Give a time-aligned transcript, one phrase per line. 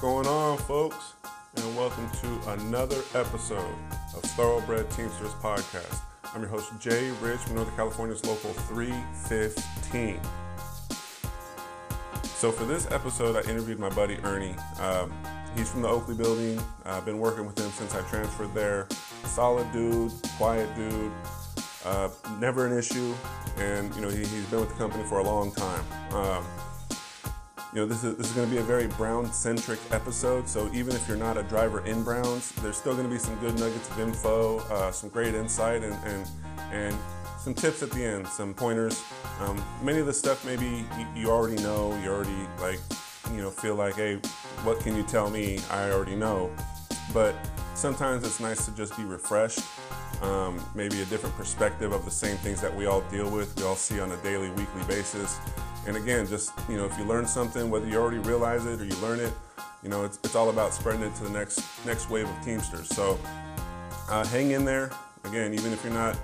[0.00, 1.12] going on, folks?
[1.56, 3.74] And welcome to another episode
[4.16, 6.00] of Thoroughbred Teamsters Podcast.
[6.34, 10.18] I'm your host, Jay Rich from Northern California's Local 315.
[12.24, 14.54] So, for this episode, I interviewed my buddy Ernie.
[14.80, 15.12] Um,
[15.54, 16.58] he's from the Oakley building.
[16.86, 18.86] I've been working with him since I transferred there.
[19.24, 21.12] Solid dude, quiet dude,
[21.84, 22.08] uh,
[22.38, 23.14] never an issue,
[23.58, 25.84] and you know he, has been with the company for a long time.
[26.12, 26.46] Um,
[27.72, 30.48] you know, this is this is going to be a very Brown centric episode.
[30.48, 33.36] So even if you're not a driver in Browns, there's still going to be some
[33.36, 36.26] good nuggets of info, uh, some great insight, and and
[36.72, 36.96] and
[37.40, 39.02] some tips at the end, some pointers.
[39.40, 40.84] Um, many of the stuff maybe
[41.16, 42.78] you, already know, you already like,
[43.32, 44.16] you know, feel like, hey,
[44.62, 45.58] what can you tell me?
[45.70, 46.50] I already know.
[47.14, 47.34] But
[47.74, 49.60] sometimes it's nice to just be refreshed.
[50.20, 53.62] Um, maybe a different perspective of the same things that we all deal with, we
[53.64, 55.38] all see on a daily, weekly basis.
[55.86, 58.84] And again, just you know, if you learn something, whether you already realize it or
[58.84, 59.32] you learn it,
[59.82, 62.88] you know, it's, it's all about spreading it to the next next wave of Teamsters.
[62.88, 63.18] So
[64.08, 64.90] uh, hang in there.
[65.24, 66.18] Again, even if you're not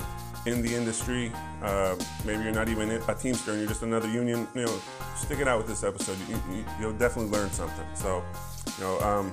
[0.46, 4.46] in the industry, uh, maybe you're not even a Teamster and you're just another union,
[4.54, 4.80] you know,
[5.16, 6.16] stick it out with this episode.
[6.28, 6.36] You,
[6.78, 7.84] will you, definitely learn something.
[7.94, 8.22] So,
[8.78, 9.32] you know, um,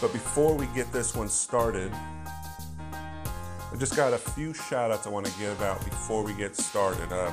[0.00, 1.92] but before we get this one started,
[2.92, 6.56] I just got a few shout outs I want to give out before we get
[6.56, 7.12] started.
[7.12, 7.32] Uh,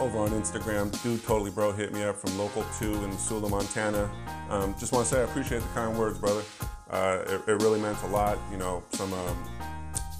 [0.00, 0.90] over on Instagram.
[1.02, 4.10] Dude, totally bro, hit me up from Local 2 in Missoula, Montana.
[4.50, 6.42] Um, just want to say I appreciate the kind words, brother.
[6.90, 8.38] Uh, it, it, really meant a lot.
[8.50, 9.44] You know, some um,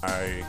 [0.03, 0.43] I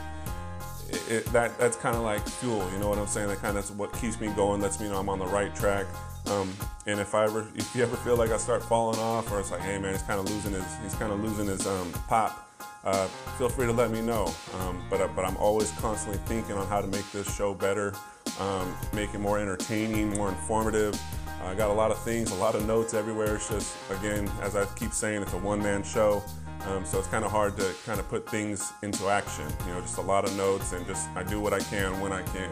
[1.09, 2.69] it, that that's kind of like fuel.
[2.73, 3.29] You know what I'm saying?
[3.29, 5.85] That kind of what keeps me going, lets me know I'm on the right track.
[6.27, 6.53] Um,
[6.87, 9.51] and if I ever, if you ever feel like I start falling off, or it's
[9.51, 12.47] like, hey man, he's kind of losing his, he's kind of losing his um, pop.
[12.83, 13.07] Uh,
[13.37, 14.33] feel free to let me know.
[14.59, 17.93] Um, but uh, but I'm always constantly thinking on how to make this show better
[18.39, 20.99] um, make it more entertaining, more informative.
[21.43, 23.35] I got a lot of things, a lot of notes everywhere.
[23.35, 26.23] It's just, again, as I keep saying, it's a one man show.
[26.67, 29.45] Um, so it's kind of hard to kind of put things into action.
[29.65, 32.11] You know, just a lot of notes and just I do what I can when
[32.11, 32.51] I can.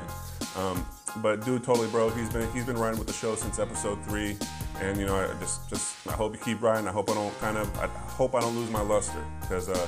[0.56, 0.86] Um,
[1.18, 4.38] but dude, totally bro, he's been he's been riding with the show since episode three,
[4.80, 6.88] and you know, I just just I hope you keep riding.
[6.88, 9.88] I hope I don't kind of I hope I don't lose my luster because uh,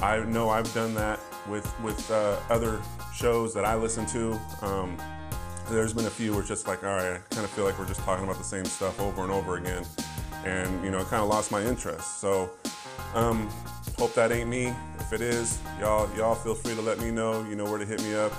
[0.00, 2.80] I know I've done that with with uh, other
[3.14, 4.38] shows that I listen to.
[4.62, 4.96] Um,
[5.68, 7.78] there's been a few where it's just like, all right, I kind of feel like
[7.78, 9.84] we're just talking about the same stuff over and over again.
[10.44, 12.20] And, you know, I kind of lost my interest.
[12.20, 12.50] So,
[13.14, 13.48] um,
[13.98, 14.72] hope that ain't me.
[14.98, 17.44] If it is, y'all, y'all feel free to let me know.
[17.44, 18.32] You know where to hit me up.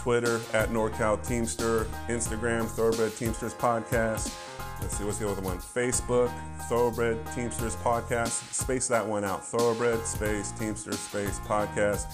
[0.00, 4.34] Twitter at NorCal Teamster, Instagram, Thoroughbred Teamsters Podcast.
[4.80, 5.58] Let's see, what's the other one?
[5.58, 6.32] Facebook,
[6.68, 8.52] Thoroughbred Teamsters Podcast.
[8.52, 9.44] Space that one out.
[9.44, 12.06] Thoroughbred space Teamsters space podcast.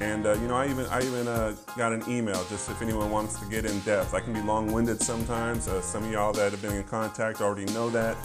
[0.00, 3.10] And uh, you know, I even I even uh, got an email just if anyone
[3.10, 4.14] wants to get in depth.
[4.14, 5.68] I can be long-winded sometimes.
[5.68, 8.16] Uh, some of y'all that have been in contact already know that,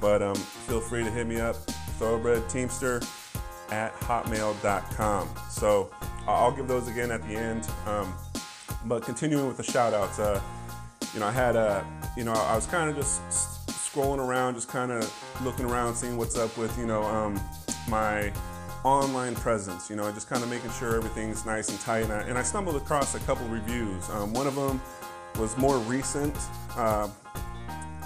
[0.00, 1.56] but um, feel free to hit me up.
[1.98, 3.00] Thoroughbred Teamster
[3.70, 5.28] at hotmail.com.
[5.50, 5.90] So
[6.26, 7.68] I'll give those again at the end.
[7.86, 8.14] Um,
[8.86, 10.40] but continuing with the shout-outs, uh,
[11.14, 11.86] you know, I had a,
[12.16, 13.22] you know, I was kind of just
[13.68, 17.40] scrolling around, just kind of looking around, seeing what's up with, you know, um,
[17.88, 18.32] my
[18.84, 22.04] online presence, you know, just kind of making sure everything's nice and tight.
[22.04, 24.10] And I, and I stumbled across a couple reviews.
[24.10, 24.80] Um, one of them
[25.38, 26.36] was more recent.
[26.76, 27.08] Uh,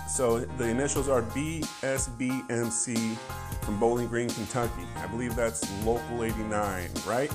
[0.09, 3.17] so the initials are BSBMC
[3.63, 4.83] from Bowling Green, Kentucky.
[4.97, 7.31] I believe that's Local 89, right?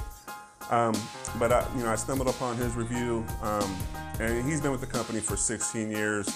[0.69, 0.94] Um,
[1.38, 3.75] but I, you know, I stumbled upon his review, um,
[4.19, 6.29] and he's been with the company for 16 years,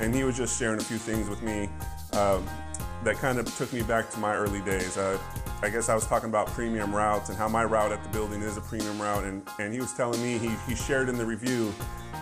[0.00, 1.68] and he was just sharing a few things with me
[2.12, 2.40] uh,
[3.04, 4.96] that kind of took me back to my early days.
[4.96, 5.18] Uh,
[5.62, 8.42] I guess I was talking about premium routes and how my route at the building
[8.42, 9.24] is a premium route.
[9.24, 11.72] And, and he was telling me, he, he shared in the review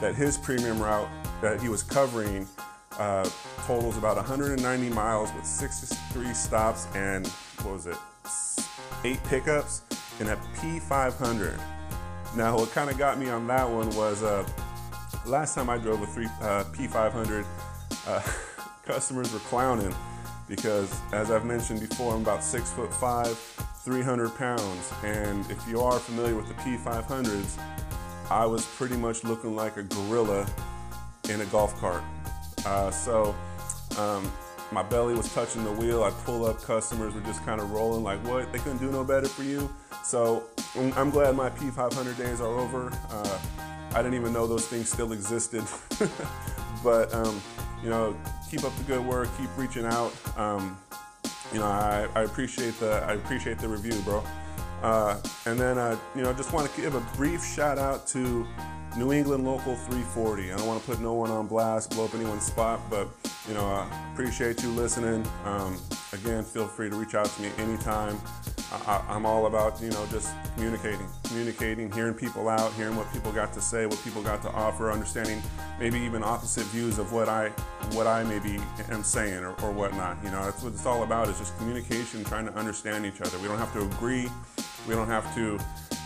[0.00, 1.08] that his premium route
[1.40, 2.46] that he was covering
[2.98, 3.28] uh,
[3.66, 7.26] totals about 190 miles with 63 stops and
[7.62, 7.96] what was it,
[9.04, 9.82] eight pickups
[10.18, 11.58] in a P500.
[12.36, 14.46] Now, what kind of got me on that one was uh,
[15.26, 17.44] last time I drove a three, uh, P500,
[18.06, 18.22] uh,
[18.84, 19.94] customers were clowning
[20.48, 23.38] because as I've mentioned before, I'm about six foot five,
[23.84, 24.92] 300 pounds.
[25.04, 27.58] And if you are familiar with the P500s,
[28.30, 30.46] I was pretty much looking like a gorilla
[31.28, 32.02] in a golf cart.
[32.66, 33.34] Uh, so
[33.98, 34.30] um,
[34.72, 36.02] my belly was touching the wheel.
[36.02, 38.52] I pull up, customers were just kind of rolling like, what?
[38.52, 39.72] They couldn't do no better for you.
[40.04, 40.44] So
[40.76, 42.92] I'm glad my P500 days are over.
[43.10, 43.38] Uh,
[43.94, 45.64] I didn't even know those things still existed.
[46.84, 47.40] but um,
[47.82, 48.16] you know,
[48.50, 50.12] keep up the good work, keep reaching out.
[50.36, 50.78] Um,
[51.52, 54.22] you know, I, I, appreciate the I appreciate the review, bro.
[54.82, 58.06] Uh, and then uh, you know, I just want to give a brief shout out
[58.08, 58.46] to
[58.96, 60.52] New England Local 340.
[60.52, 63.08] I don't want to put no one on blast, blow up anyone's spot, but
[63.48, 65.26] you know, I appreciate you listening.
[65.44, 65.78] Um,
[66.12, 68.18] again, feel free to reach out to me anytime.
[68.72, 73.32] I, am all about, you know, just communicating, communicating, hearing people out, hearing what people
[73.32, 75.42] got to say, what people got to offer, understanding
[75.78, 77.48] maybe even opposite views of what I,
[77.92, 78.58] what I maybe
[78.90, 80.18] am saying or, or whatnot.
[80.22, 83.38] You know, that's what it's all about is just communication, trying to understand each other.
[83.38, 84.28] We don't have to agree.
[84.86, 85.58] We don't have to,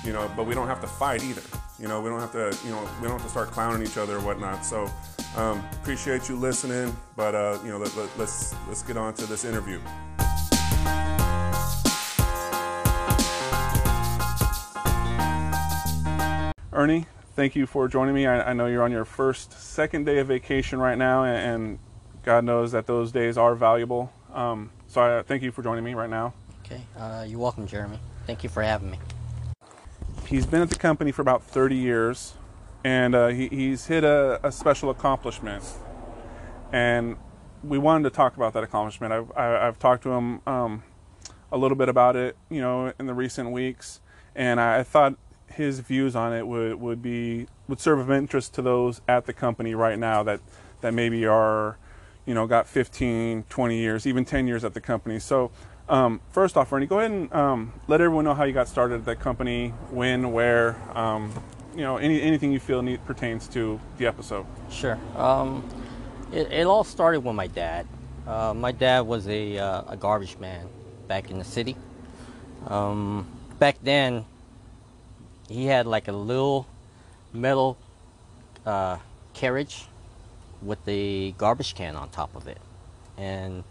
[0.04, 1.42] you know, but we don't have to fight either.
[1.78, 3.98] You know, we don't have to, you know, we don't have to start clowning each
[3.98, 4.64] other or whatnot.
[4.64, 4.90] So,
[5.36, 9.26] um, appreciate you listening, but uh, you know, let, let, let's let's get on to
[9.26, 9.80] this interview.
[16.84, 18.26] Ernie, thank you for joining me.
[18.26, 21.78] I, I, know you're on your first, second day of vacation right now, and, and
[22.22, 24.12] God knows that those days are valuable.
[24.34, 26.34] Um, so I thank you for joining me right now.
[26.62, 27.98] Okay, uh, you're welcome, Jeremy.
[28.26, 28.98] Thank you for having me.
[30.26, 32.34] He's been at the company for about 30 years,
[32.84, 35.64] and uh, he, he's hit a, a, special accomplishment.
[36.70, 37.16] And
[37.62, 39.10] we wanted to talk about that accomplishment.
[39.10, 40.82] I've, I, have talked to him um,
[41.50, 44.02] a little bit about it, you know, in the recent weeks,
[44.34, 45.14] and I thought
[45.54, 49.32] his views on it would, would be would serve of interest to those at the
[49.32, 50.40] company right now that
[50.80, 51.78] that maybe are
[52.26, 55.18] you know got 15 20 years even 10 years at the company.
[55.18, 55.50] So
[55.88, 58.96] um, first off Ernie go ahead and um, let everyone know how you got started
[58.96, 61.32] at the company when where um,
[61.74, 64.46] you know any, anything you feel need, pertains to the episode.
[64.70, 64.98] Sure.
[65.16, 65.68] Um,
[66.32, 67.86] it, it, all started with my dad.
[68.26, 70.66] Uh, my dad was a, uh, a garbage man
[71.06, 71.76] back in the city.
[72.66, 73.26] Um,
[73.58, 74.24] back then
[75.48, 76.66] he had like a little
[77.32, 77.76] metal
[78.64, 78.98] uh,
[79.34, 79.86] carriage
[80.62, 82.58] with the garbage can on top of it.
[83.18, 83.64] And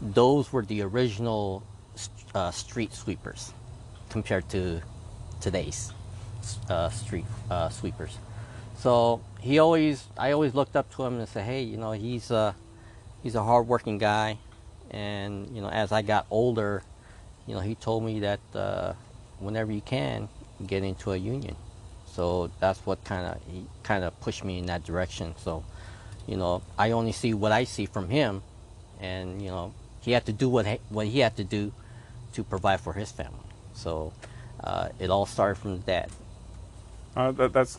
[0.00, 1.62] those were the original
[2.34, 3.52] uh, street sweepers
[4.08, 4.80] compared to
[5.40, 5.92] today's
[6.68, 8.18] uh, street uh, sweepers.
[8.76, 12.30] So he always, I always looked up to him and said, hey, you know, he's
[12.30, 12.54] a,
[13.22, 14.38] he's a hardworking guy.
[14.90, 16.82] And, you know, as I got older,
[17.46, 18.94] you know, he told me that uh,
[19.38, 20.28] whenever you can,
[20.66, 21.56] get into a union.
[22.06, 23.38] So that's what kind of
[23.82, 25.34] kind of pushed me in that direction.
[25.38, 25.64] So,
[26.26, 28.42] you know, I only see what I see from him,
[29.00, 31.72] and you know, he had to do what what he had to do
[32.32, 33.38] to provide for his family.
[33.74, 34.12] So,
[34.62, 36.10] uh, it all started from dad.
[37.16, 37.78] Uh, that, that's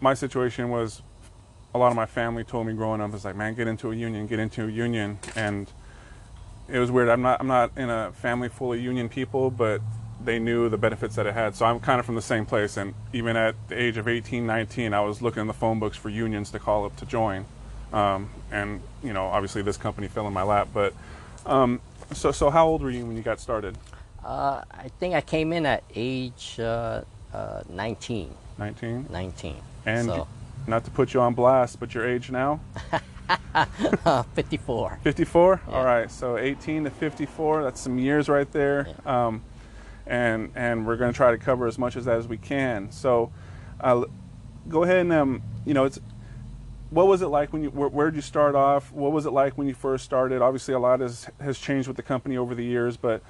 [0.00, 1.02] my situation was
[1.74, 3.94] a lot of my family told me growing up was like, man, get into a
[3.94, 5.70] union, get into a union, and
[6.68, 7.08] it was weird.
[7.08, 9.80] I'm not I'm not in a family full of union people, but
[10.26, 11.56] they knew the benefits that it had.
[11.56, 12.76] So I'm kind of from the same place.
[12.76, 15.96] And even at the age of 18, 19, I was looking in the phone books
[15.96, 17.46] for unions to call up to join.
[17.92, 20.68] Um, and, you know, obviously this company fell in my lap.
[20.74, 20.92] But
[21.46, 21.80] um,
[22.12, 23.78] so, so how old were you when you got started?
[24.22, 27.02] Uh, I think I came in at age uh,
[27.32, 28.34] uh, 19.
[28.58, 29.06] 19?
[29.08, 29.56] 19.
[29.86, 30.28] And so.
[30.66, 32.60] not to put you on blast, but your age now?
[34.34, 34.98] 54.
[35.02, 35.60] 54?
[35.68, 35.74] Yeah.
[35.74, 36.10] All right.
[36.10, 38.88] So 18 to 54, that's some years right there.
[38.88, 39.26] Yeah.
[39.26, 39.42] Um,
[40.06, 42.90] and and we're going to try to cover as much of that as we can.
[42.90, 43.32] So,
[43.80, 44.04] uh,
[44.68, 45.98] go ahead and um, you know, it's
[46.90, 48.92] what was it like when you where, where, did you start off?
[48.92, 50.40] What was it like when you first started?
[50.42, 53.22] Obviously, a lot has has changed with the company over the years, but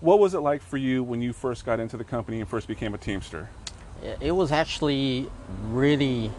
[0.00, 2.66] what was it like for you when you first got into the company and first
[2.66, 3.48] became a Teamster?
[4.20, 5.28] It was actually
[5.68, 6.30] really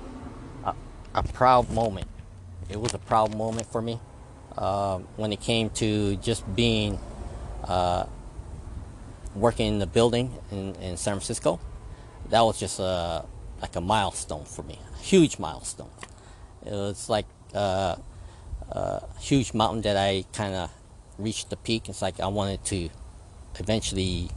[0.64, 0.74] a,
[1.14, 2.08] a proud moment.
[2.70, 4.00] It was a proud moment for me
[4.58, 7.00] uh, when it came to just being
[7.64, 8.06] uh,
[9.40, 11.60] working in the building in, in San Francisco,
[12.30, 13.26] that was just a,
[13.62, 15.90] like a milestone for me, a huge milestone.
[16.66, 18.00] It was like a,
[18.70, 20.72] a huge mountain that I kind of
[21.18, 21.90] reached the peak.
[21.90, 22.90] It's like I wanted to
[23.60, 24.30] eventually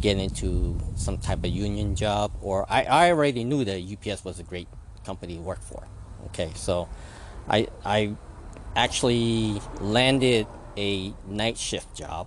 [0.00, 4.38] get into some type of union job, or I, I already knew that UPS was
[4.38, 4.68] a great
[5.04, 5.86] company to work for.
[6.26, 6.88] Okay, so
[7.48, 8.16] I, I
[8.74, 10.46] actually landed
[10.76, 12.26] a night shift job.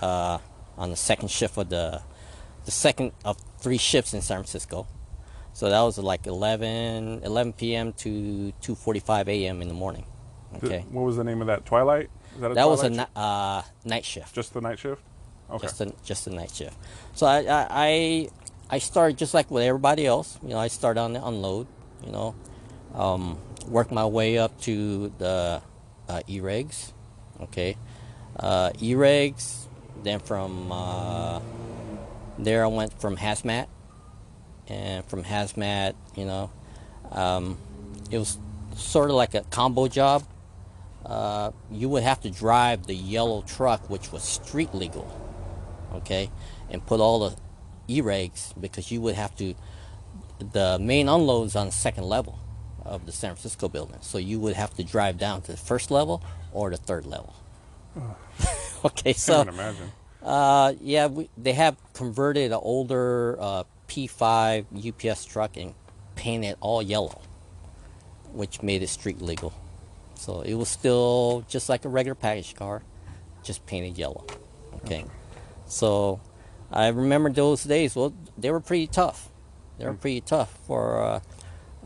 [0.00, 0.38] Uh,
[0.76, 2.02] on the second shift of the
[2.64, 4.86] the second of three shifts in San Francisco.
[5.54, 7.92] So that was like 11, 11 p.m.
[7.94, 9.62] to 2:45 a.m.
[9.62, 10.06] in the morning.
[10.56, 10.84] Okay.
[10.90, 11.64] What was the name of that?
[11.64, 12.10] Twilight.
[12.38, 14.34] that, that was a uh, night shift.
[14.34, 15.02] Just the night shift.
[15.50, 15.66] Okay.
[15.66, 16.76] Just the just the night shift.
[17.14, 18.28] So I, I
[18.70, 20.38] I started just like with everybody else.
[20.42, 21.66] You know, I started on the unload.
[22.04, 22.34] You know,
[22.94, 25.62] um, worked my way up to the
[26.08, 26.92] uh, irregs.
[27.40, 27.76] Okay,
[28.38, 29.68] uh, irregs
[30.02, 31.40] then from uh,
[32.38, 33.66] there, I went from hazmat,
[34.68, 36.50] and from hazmat, you know,
[37.10, 37.58] um,
[38.10, 38.38] it was
[38.76, 40.24] sort of like a combo job.
[41.04, 45.10] Uh, you would have to drive the yellow truck, which was street legal,
[45.94, 46.30] okay,
[46.70, 47.36] and put all the
[47.88, 49.54] irregs because you would have to.
[50.38, 52.38] The main unloads on the second level,
[52.84, 53.98] of the San Francisco building.
[54.00, 57.34] So you would have to drive down to the first level or the third level.
[58.86, 59.92] okay, so Can't imagine.
[60.22, 64.66] uh, yeah, we, they have converted an older uh, P5
[65.10, 65.74] UPS truck and
[66.16, 67.20] painted all yellow,
[68.32, 69.52] which made it street legal.
[70.14, 72.82] So it was still just like a regular package car,
[73.42, 74.24] just painted yellow.
[74.76, 75.04] Okay,
[75.66, 76.20] so
[76.70, 77.94] I remember those days.
[77.96, 79.28] Well, they were pretty tough.
[79.78, 81.20] They were pretty tough for uh,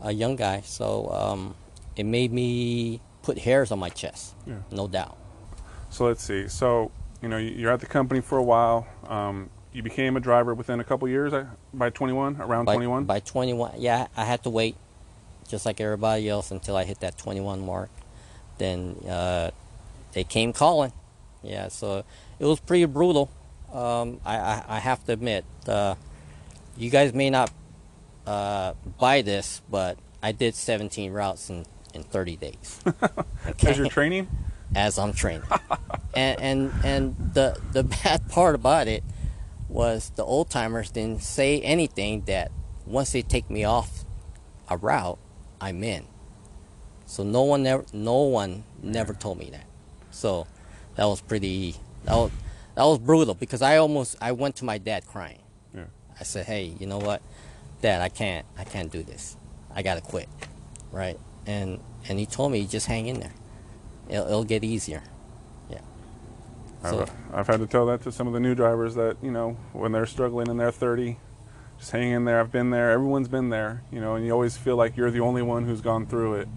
[0.01, 0.61] a young guy.
[0.61, 1.55] So um,
[1.95, 4.59] it made me put hairs on my chest, Yeah.
[4.71, 5.17] no doubt.
[5.89, 6.47] So let's see.
[6.47, 6.91] So
[7.21, 8.87] you know you're at the company for a while.
[9.07, 11.33] Um, you became a driver within a couple years.
[11.33, 13.03] uh, By 21, around by, 21.
[13.05, 14.75] By 21, yeah, I had to wait,
[15.47, 17.89] just like everybody else, until I hit that 21 mark.
[18.57, 19.51] Then uh,
[20.13, 20.93] they came calling.
[21.43, 22.03] Yeah, so
[22.39, 23.29] it was pretty brutal.
[23.71, 25.93] Um, I, I, I have to admit, uh,
[26.75, 27.51] you guys may not
[28.25, 32.81] uh, buy this, but I did 17 routes in, in 30 days.
[33.45, 34.27] Because you're training.
[34.75, 35.47] As I'm training.
[36.15, 39.03] and and and the the bad part about it
[39.69, 42.51] was the old timers didn't say anything that
[42.85, 44.05] once they take me off
[44.69, 45.19] a route,
[45.59, 46.05] I'm in.
[47.05, 49.65] So no one never no one never told me that.
[50.11, 50.47] So
[50.95, 52.31] that was pretty that was
[52.75, 55.41] that was brutal because I almost I went to my dad crying.
[55.73, 55.85] Yeah.
[56.19, 57.21] I said, "Hey, you know what?
[57.81, 59.37] Dad, I can't I can't do this.
[59.73, 60.27] I got to quit."
[60.91, 61.19] Right?
[61.45, 63.33] And and he told me just hang in there.
[64.09, 65.03] It'll, it'll get easier.
[65.69, 65.79] Yeah.
[66.83, 69.31] So I've, I've had to tell that to some of the new drivers that you
[69.31, 71.17] know when they're struggling in their 30,
[71.79, 72.39] just hang in there.
[72.39, 72.91] I've been there.
[72.91, 73.83] Everyone's been there.
[73.91, 76.47] You know, and you always feel like you're the only one who's gone through it.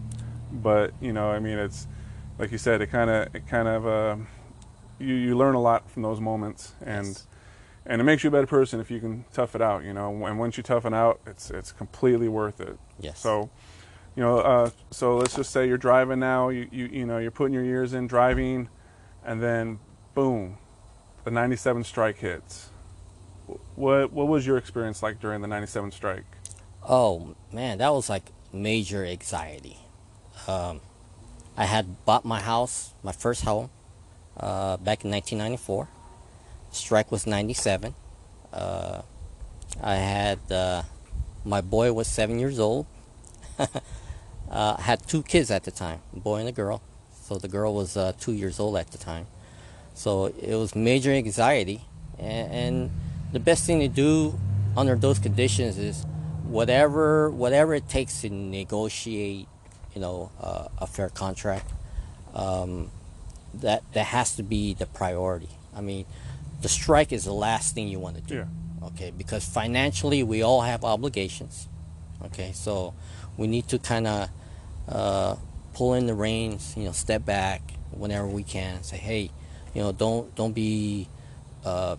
[0.53, 1.87] But you know, I mean, it's
[2.39, 2.81] like you said.
[2.81, 4.17] It kind of, it kind of, uh,
[4.99, 7.27] you you learn a lot from those moments, and Yes.
[7.87, 9.85] and it makes you a better person if you can tough it out.
[9.85, 12.79] You know, and once you toughen out, it's it's completely worth it.
[13.01, 13.21] Yes.
[13.21, 13.49] So,
[14.21, 16.51] you know, uh, so let's just say you're driving now.
[16.51, 18.69] You, you you know you're putting your years in driving,
[19.25, 19.79] and then
[20.13, 20.59] boom,
[21.25, 22.69] the '97 strike hits.
[23.77, 26.27] What what was your experience like during the '97 strike?
[26.87, 29.79] Oh man, that was like major anxiety.
[30.47, 30.83] Um,
[31.57, 33.71] I had bought my house, my first home,
[34.37, 35.89] uh, back in 1994.
[36.73, 37.95] Strike was 97.
[38.53, 39.01] Uh,
[39.83, 40.83] I had uh,
[41.43, 42.85] my boy was seven years old.
[44.51, 46.83] uh, had two kids at the time, a boy and a girl.
[47.23, 49.27] So the girl was uh, two years old at the time.
[49.95, 51.83] So it was major anxiety,
[52.19, 52.91] and, and
[53.33, 54.39] the best thing to do
[54.77, 56.05] under those conditions is
[56.45, 59.47] whatever whatever it takes to negotiate,
[59.95, 61.71] you know, uh, a fair contract.
[62.35, 62.91] Um,
[63.55, 65.49] that that has to be the priority.
[65.75, 66.07] I mean,
[66.63, 68.35] the strike is the last thing you want to do.
[68.37, 68.87] Yeah.
[68.87, 71.69] Okay, because financially we all have obligations.
[72.25, 72.95] Okay, so
[73.37, 74.29] we need to kind of
[74.91, 75.37] uh,
[75.75, 79.31] pull in the reins, you know, step back whenever we can, and say, hey,
[79.75, 81.09] you know, don't don't be
[81.65, 81.97] uh,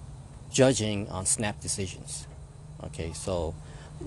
[0.51, 2.27] judging on snap decisions.
[2.83, 3.55] Okay, so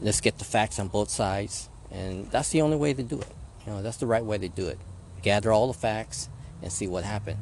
[0.00, 3.28] let's get the facts on both sides, and that's the only way to do it.
[3.66, 4.78] You know, that's the right way to do it.
[5.22, 6.28] Gather all the facts
[6.62, 7.38] and see what happened.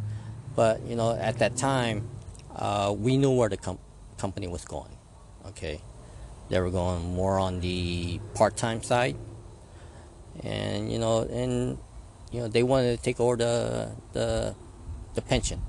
[0.54, 2.08] But you know, at that time,
[2.54, 3.78] uh, we knew where the com-
[4.18, 4.96] company was going.
[5.46, 5.80] Okay,
[6.48, 9.16] they were going more on the part-time side,
[10.42, 11.78] and you know, and
[12.30, 14.54] you know, they wanted to take over the the,
[15.14, 15.60] the pension.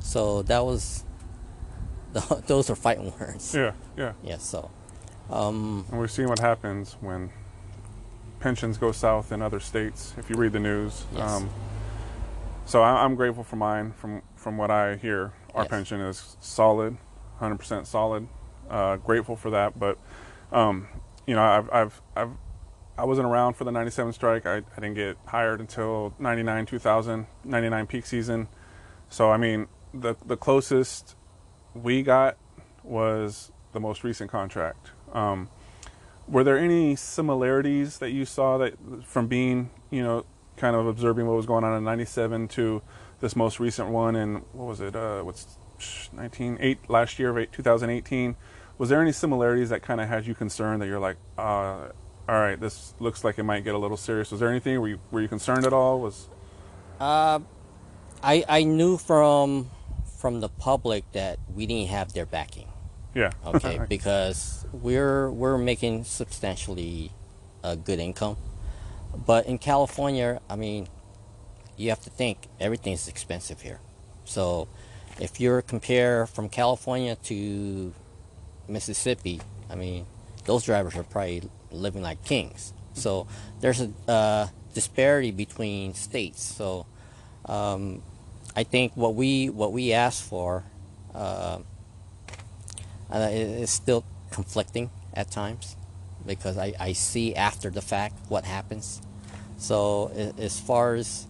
[0.00, 1.04] So that was
[2.12, 3.54] the, those are fighting words.
[3.54, 4.12] Yeah, yeah.
[4.22, 4.38] Yeah.
[4.38, 4.70] So,
[5.30, 7.30] um, And we're seeing what happens when
[8.40, 10.14] pensions go south in other states.
[10.16, 11.50] If you read the news, um,
[12.64, 13.92] so I, I'm grateful for mine.
[13.92, 15.70] From from what I hear, our Yes.
[15.70, 16.96] pension is solid,
[17.40, 18.28] 100% solid.
[18.70, 19.96] Uh, grateful for that, but
[20.52, 20.88] um,
[21.26, 22.30] you know, I've I've I've
[22.98, 24.46] I wasn't around for the 97 strike.
[24.46, 28.48] I, I didn't get hired until 99, 2000, 99 peak season.
[29.08, 31.14] So, I mean, the, the closest
[31.74, 32.36] we got
[32.82, 34.92] was the most recent contract.
[35.12, 35.50] Um,
[36.26, 38.74] were there any similarities that you saw that
[39.04, 40.24] from being, you know,
[40.56, 42.82] kind of observing what was going on in 97 to
[43.20, 45.58] this most recent one in, what was it, uh, what's
[46.12, 48.36] 19, eight, last year of eight, 2018?
[48.78, 51.88] Was there any similarities that kind of had you concerned that you're like, uh,
[52.28, 54.30] all right, this looks like it might get a little serious.
[54.30, 54.80] Was there anything?
[54.80, 56.00] Were you, were you concerned at all?
[56.00, 56.28] Was
[57.00, 57.40] uh,
[58.22, 59.70] I I knew from
[60.18, 62.68] from the public that we didn't have their backing.
[63.14, 67.12] yeah, Okay, because we're we're making substantially
[67.62, 68.36] a good income,
[69.14, 70.88] but in California, I mean,
[71.76, 73.80] you have to think everything's expensive here.
[74.24, 74.66] So,
[75.20, 77.92] if you're compare from California to
[78.68, 79.40] Mississippi,
[79.70, 80.06] I mean,
[80.44, 81.42] those drivers are probably
[81.76, 82.72] living like kings.
[82.94, 83.26] So
[83.60, 86.42] there's a uh, disparity between states.
[86.42, 86.86] So
[87.46, 88.02] um,
[88.54, 90.64] I think what we what we ask for
[91.14, 91.58] uh,
[93.10, 95.76] uh, is still conflicting at times
[96.26, 99.00] because I, I see after the fact what happens.
[99.58, 101.26] So as far as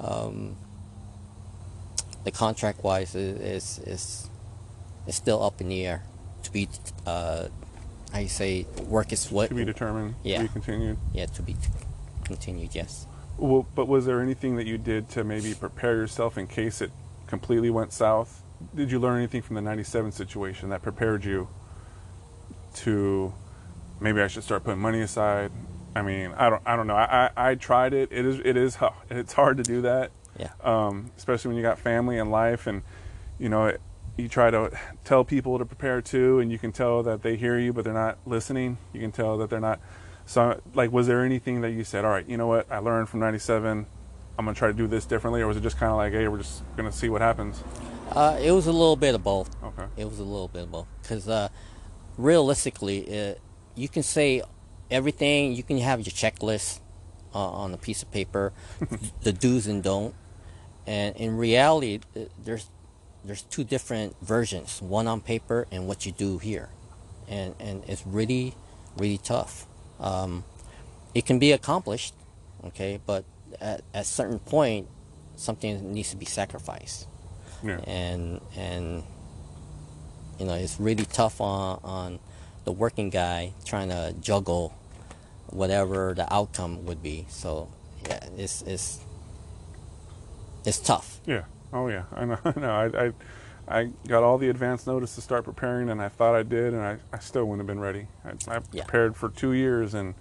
[0.00, 0.56] um,
[2.24, 4.30] the contract wise is, is
[5.06, 6.02] is still up in the air
[6.42, 6.68] to be
[7.06, 7.48] uh,
[8.16, 10.38] you say work is what To be determined, Yeah.
[10.38, 10.98] to be continued.
[11.12, 11.56] yeah to be
[12.24, 16.46] continued yes Well, but was there anything that you did to maybe prepare yourself in
[16.46, 16.90] case it
[17.26, 18.42] completely went south?
[18.74, 21.48] Did you learn anything from the 97 situation that prepared you
[22.76, 23.32] to
[24.00, 25.52] maybe I should start putting money aside?
[25.94, 26.96] I mean, I don't, I don't know.
[26.96, 28.10] I, I, I tried it.
[28.12, 28.78] It is, it is,
[29.10, 32.82] it's hard to do that, yeah um, especially when you got family and life, and
[33.38, 33.80] you know, it,
[34.18, 34.70] you try to
[35.04, 37.94] tell people to prepare too, and you can tell that they hear you, but they're
[37.94, 38.76] not listening.
[38.92, 39.80] You can tell that they're not.
[40.26, 43.08] So, like, was there anything that you said, all right, you know what, I learned
[43.08, 43.86] from 97,
[44.38, 45.40] I'm going to try to do this differently?
[45.40, 47.62] Or was it just kind of like, hey, we're just going to see what happens?
[48.12, 49.84] uh, it was a little bit of both Okay.
[49.98, 51.48] it was a little bit of both because uh,
[52.16, 53.34] realistically uh,
[53.74, 54.42] you can say
[54.90, 56.80] everything you can have your checklist
[57.34, 58.52] uh, on a piece of paper
[59.22, 60.14] the do's and don't
[60.86, 62.70] and in reality uh, there's
[63.24, 66.70] there's two different versions one on paper and what you do here.
[67.28, 68.54] And and it's really
[68.96, 69.66] really tough.
[70.00, 70.44] Um,
[71.14, 72.14] it can be accomplished
[72.64, 73.24] okay but
[73.60, 74.88] at, at a certain point
[75.36, 77.06] something needs to be sacrificed.
[77.62, 77.80] Yeah.
[77.86, 79.02] and and
[80.38, 82.18] you know it's really tough on on
[82.64, 84.74] the working guy trying to juggle
[85.50, 87.26] whatever the outcome would be.
[87.28, 87.68] So
[88.08, 89.00] yeah it's it's
[90.64, 91.20] it's tough.
[91.26, 91.44] Yeah.
[91.72, 92.04] Oh, yeah.
[92.12, 92.38] I know.
[92.44, 92.70] I know.
[92.70, 93.12] I, I,
[93.80, 96.82] I got all the advance notice to start preparing, and I thought I did, and
[96.82, 98.08] I, I still wouldn't have been ready.
[98.24, 98.84] I, I Yeah.
[98.84, 100.14] prepared for two years, and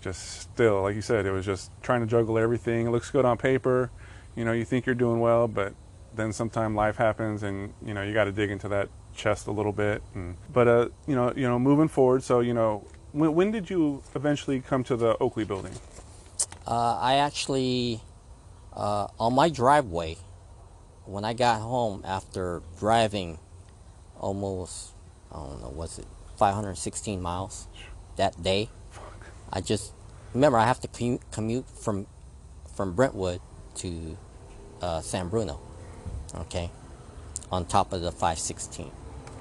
[0.00, 2.86] just still, like you said, it was just trying to juggle everything.
[2.86, 3.90] It looks good on paper.
[4.34, 5.74] You know, you think you're doing well, but
[6.14, 9.50] then sometime life happens, and you know, you got to dig into that chest a
[9.52, 10.02] little bit.
[10.14, 12.22] And, but uh, you know, you know, moving forward.
[12.22, 15.74] So, you know, when, when did you eventually come to the Oakley building?
[16.66, 18.00] uh, i actually
[18.74, 20.16] uh, on my driveway
[21.08, 23.38] when i got home after driving
[24.20, 24.92] almost
[25.32, 27.66] i don't know was it 516 miles
[28.16, 28.68] that day
[29.50, 29.92] I just
[30.34, 30.88] remember I have to
[31.32, 32.06] commute, from
[32.74, 33.40] from Brentwood
[33.76, 34.16] to
[34.82, 35.58] uh, San Bruno,
[36.34, 36.70] okay,
[37.50, 38.90] on top of the 516.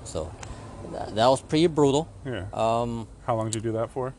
[0.05, 0.31] So
[0.93, 2.07] that, that was pretty brutal.
[2.25, 2.45] Yeah.
[2.53, 4.13] Um, How long did you do that for?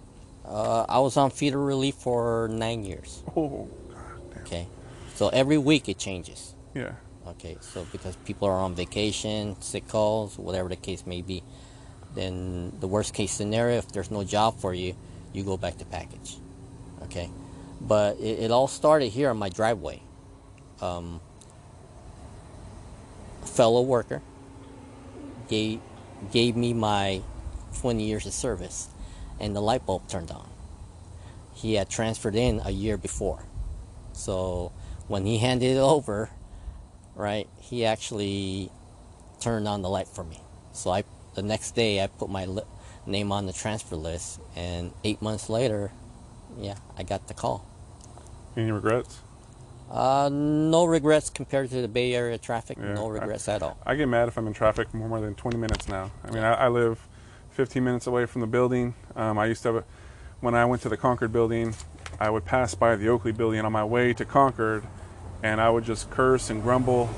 [0.45, 3.23] uh, I was on feeder relief for nine years.
[3.35, 4.43] Oh, God damn.
[4.43, 4.67] Okay,
[5.15, 6.55] so every week it changes.
[6.75, 6.93] Yeah.
[7.29, 11.43] Okay, so because people are on vacation, sick calls, whatever the case may be,
[12.15, 14.97] then the worst case scenario, if there's no job for you,
[15.35, 16.37] you go back to package.
[17.03, 17.29] Okay,
[17.83, 20.01] but it, it all started here on my driveway.
[20.81, 21.21] Um,
[23.45, 24.23] fellow worker
[25.49, 25.81] gave
[26.33, 27.21] gave me my
[27.81, 28.89] 20 years of service,
[29.39, 30.49] and the light bulb turned on.
[31.53, 33.45] He had transferred in a year before,
[34.15, 34.73] so
[35.09, 36.31] when he handed it over,
[37.19, 38.71] right, he actually
[39.41, 40.41] turned on the light for me.
[40.73, 41.05] So I
[41.35, 42.63] the next day I put my li-
[43.07, 45.93] name on the transfer list, and eight months later,
[46.59, 47.67] yeah, I got the call.
[48.57, 49.21] Any regrets?
[49.91, 52.77] Uh, no regrets compared to the Bay Area traffic.
[52.81, 53.77] Yeah, no I- regrets at all.
[53.87, 56.11] I get mad if I'm in traffic for more than 20 minutes now.
[56.25, 57.07] I mean, I, I live
[57.51, 58.95] 15 minutes away from the building.
[59.17, 59.85] Um, I used to, have a,
[60.41, 61.75] when I went to the Concord building,
[62.21, 64.85] I would pass by the Oakley building on my way to Concord,
[65.43, 67.09] and I would just curse and grumble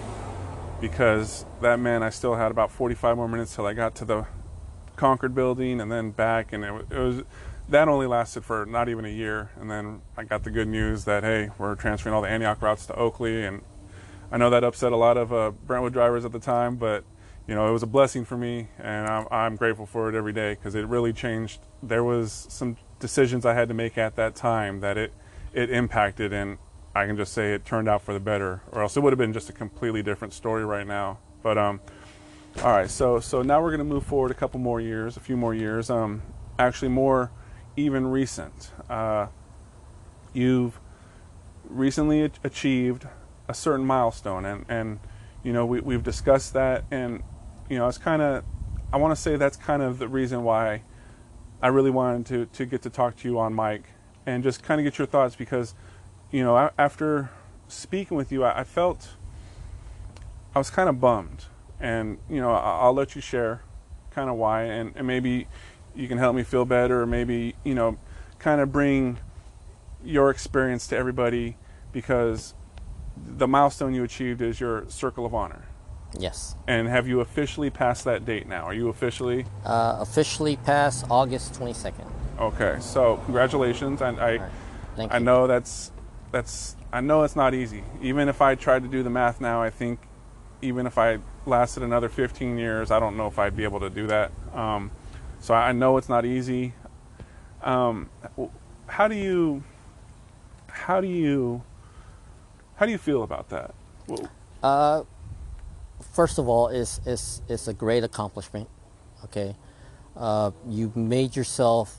[0.80, 4.26] because that meant I still had about 45 more minutes till I got to the
[4.96, 7.22] Concord building and then back, and it, wa- it was
[7.68, 9.50] that only lasted for not even a year.
[9.58, 12.86] And then I got the good news that hey, we're transferring all the Antioch routes
[12.86, 13.62] to Oakley, and
[14.30, 17.04] I know that upset a lot of uh, Brentwood drivers at the time, but
[17.46, 20.32] you know it was a blessing for me, and I'm, I'm grateful for it every
[20.32, 21.60] day because it really changed.
[21.82, 25.12] There was some decisions I had to make at that time that it
[25.54, 26.58] it impacted, and
[26.94, 29.18] I can just say it turned out for the better, or else it would have
[29.18, 31.18] been just a completely different story right now.
[31.42, 31.80] But um,
[32.62, 35.20] all right, so so now we're going to move forward a couple more years, a
[35.20, 35.88] few more years.
[35.88, 36.22] Um,
[36.58, 37.30] actually, more
[37.76, 38.72] even recent.
[38.88, 39.28] Uh,
[40.32, 40.80] you've
[41.68, 43.06] recently achieved
[43.48, 44.98] a certain milestone, and and
[45.44, 47.22] you know we we've discussed that, and
[47.68, 48.44] you know it's kind of
[48.92, 50.82] I want to say that's kind of the reason why
[51.62, 53.84] I really wanted to to get to talk to you on mic
[54.26, 55.74] and just kind of get your thoughts because
[56.30, 57.30] you know after
[57.68, 59.10] speaking with you, I, felt
[60.54, 61.44] I was kind of bummed,
[61.78, 63.62] and you know I- I'll let you share
[64.10, 65.46] kind of why, and, and maybe
[65.94, 67.98] you can help me feel better, or maybe you know
[68.38, 69.18] kind of bring
[70.04, 71.56] your experience to everybody
[71.92, 72.54] because
[73.16, 75.64] the milestone you achieved is your Circle of Honor.
[76.18, 76.56] Yes.
[76.66, 78.62] And have you officially passed that date now?
[78.64, 79.44] Are you officially?
[79.64, 82.10] Uh, officially passed August 22nd.
[82.38, 84.00] Okay, so congratulations.
[84.00, 84.50] And I, right.
[84.96, 85.24] Thank I you.
[85.24, 85.92] know that's
[86.32, 87.84] that's I know it's not easy.
[88.02, 90.00] Even if I tried to do the math now, I think
[90.62, 93.90] even if I lasted another 15 years, I don't know if I'd be able to
[93.90, 94.32] do that.
[94.52, 94.90] Um,
[95.40, 96.74] so I know it's not easy.
[97.62, 98.10] Um,
[98.86, 99.62] how do you
[100.68, 101.62] how do you
[102.76, 103.74] how do you feel about that?
[104.62, 105.04] Uh,
[106.12, 108.68] first of all, it's, it's, it's a great accomplishment.
[109.24, 109.54] Okay,
[110.16, 111.98] uh, you made yourself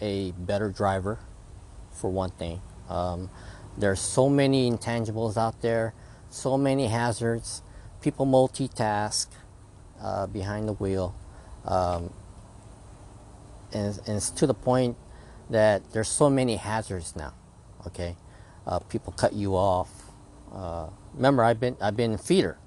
[0.00, 1.18] a better driver,
[1.90, 2.60] for one thing.
[2.90, 3.30] Um,
[3.78, 5.94] there's so many intangibles out there,
[6.28, 7.62] so many hazards.
[8.02, 9.28] People multitask
[10.02, 11.14] uh, behind the wheel,
[11.64, 12.12] um,
[13.72, 14.96] and, and it's to the point
[15.50, 17.34] that there's so many hazards now.
[17.86, 18.16] Okay,
[18.66, 19.90] uh, people cut you off.
[20.52, 22.58] Uh, remember, I've been I've been a feeder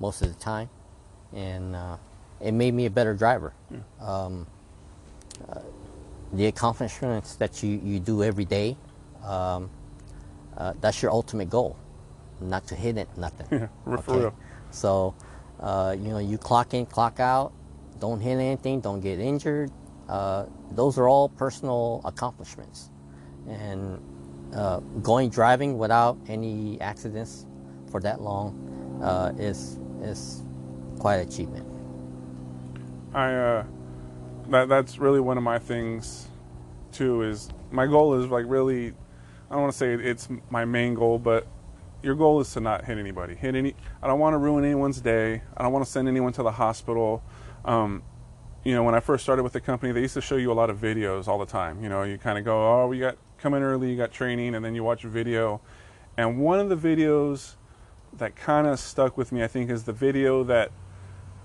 [0.00, 0.70] most of the time,
[1.34, 1.96] and uh,
[2.40, 3.52] it made me a better driver.
[4.00, 4.46] Um,
[5.48, 5.60] uh,
[6.32, 8.76] the accomplishments that you, you do every day,
[9.26, 9.70] um,
[10.56, 11.76] uh, that's your ultimate goal,
[12.40, 13.46] not to hit it, nothing.
[13.86, 14.34] Yeah, for real.
[14.70, 15.14] So,
[15.60, 17.52] uh, you know, you clock in, clock out,
[18.00, 19.70] don't hit anything, don't get injured.
[20.08, 22.90] Uh, those are all personal accomplishments.
[23.48, 24.00] And
[24.54, 27.46] uh, going driving without any accidents
[27.90, 30.42] for that long uh, is is
[30.98, 31.66] quite an achievement.
[33.14, 33.64] I uh,
[34.50, 36.28] that that's really one of my things
[36.92, 37.22] too.
[37.22, 38.94] Is my goal is like really,
[39.50, 41.46] I don't want to say it's my main goal, but
[42.02, 43.34] your goal is to not hit anybody.
[43.34, 43.74] Hit any.
[44.02, 45.42] I don't want to ruin anyone's day.
[45.56, 47.22] I don't want to send anyone to the hospital.
[47.64, 48.02] Um,
[48.64, 50.54] you know, when I first started with the company, they used to show you a
[50.54, 51.82] lot of videos all the time.
[51.82, 54.54] You know, you kind of go, oh, we got come in early, you got training,
[54.54, 55.60] and then you watch a video.
[56.16, 57.54] And one of the videos
[58.14, 60.72] that kind of stuck with me, I think, is the video that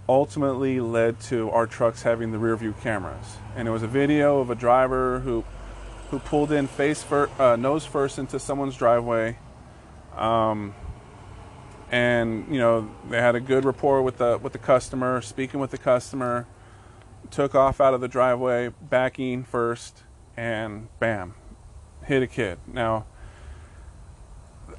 [0.09, 3.37] ultimately led to our trucks having the rear view cameras.
[3.55, 5.43] And it was a video of a driver who
[6.11, 9.37] who pulled in face uh, nose first into someone's driveway.
[10.15, 10.75] Um,
[11.89, 15.71] and you know they had a good rapport with the with the customer, speaking with
[15.71, 16.45] the customer.
[17.29, 20.03] Took off out of the driveway, backing first,
[20.35, 21.33] and bam,
[22.03, 22.59] hit a kid.
[22.67, 23.05] Now,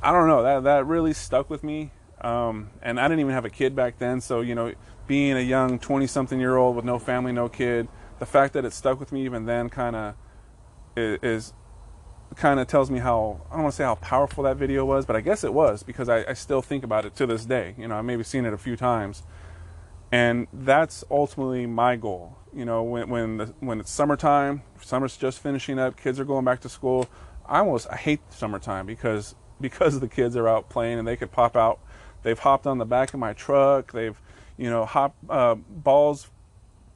[0.03, 1.93] I don't know that that really stuck with me.
[2.21, 4.75] Um, and I didn't even have a kid back then, so you know,
[5.07, 9.13] being a young twenty-something-year-old with no family, no kid, the fact that it stuck with
[9.13, 10.15] me even then kind of
[10.97, 11.53] is,
[12.37, 15.07] kind of tells me how I don't want to say how powerful that video was,
[15.07, 17.75] but I guess it was because I, I still think about it to this day.
[17.79, 19.23] You know, I maybe seen it a few times,
[20.11, 22.37] and that's ultimately my goal.
[22.55, 26.45] You know, when when the, when it's summertime, summer's just finishing up, kids are going
[26.45, 27.09] back to school.
[27.47, 31.33] I almost I hate summertime because because the kids are out playing and they could
[31.33, 31.81] pop out.
[32.23, 33.93] They've hopped on the back of my truck.
[33.93, 34.19] They've
[34.57, 36.31] you know hop uh, balls,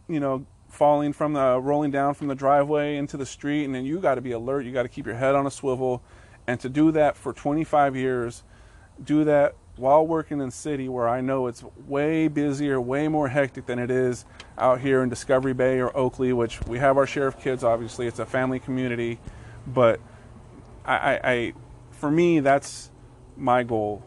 [0.09, 0.47] you know
[0.77, 4.17] falling from the rolling down from the driveway into the street and then you got
[4.17, 6.03] to be alert you got to keep your head on a swivel
[6.47, 8.43] and to do that for 25 years
[9.03, 13.67] do that while working in city where I know it's way busier, way more hectic
[13.67, 14.25] than it is
[14.57, 18.07] out here in Discovery Bay or Oakley, which we have our share of kids, obviously.
[18.07, 19.19] It's a family community.
[19.67, 20.01] But
[20.85, 21.53] I, I, I
[21.91, 22.91] for me, that's
[23.37, 24.03] my goal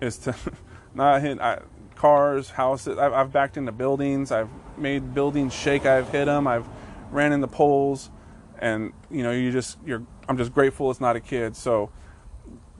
[0.00, 0.34] is to
[0.94, 1.60] not hit I,
[1.96, 2.98] cars, houses.
[2.98, 4.30] I've, I've backed into buildings.
[4.30, 5.86] I've made buildings shake.
[5.86, 6.46] I've hit them.
[6.46, 6.66] I've
[7.10, 8.10] ran into poles.
[8.58, 11.56] And, you know, you just, you're, I'm just grateful it's not a kid.
[11.56, 11.90] So,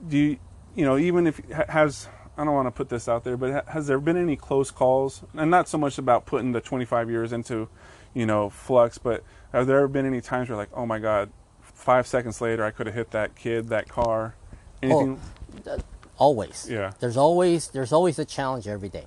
[0.07, 0.37] do you,
[0.75, 3.87] you know, even if has I don't want to put this out there, but has
[3.87, 5.23] there been any close calls?
[5.33, 7.67] And not so much about putting the 25 years into,
[8.13, 11.31] you know, flux, but have there ever been any times where like, oh my God,
[11.61, 14.35] five seconds later I could have hit that kid, that car,
[14.83, 15.19] anything?
[15.65, 15.77] Oh,
[16.17, 16.67] always.
[16.69, 16.91] Yeah.
[16.99, 19.05] There's always there's always a challenge every day.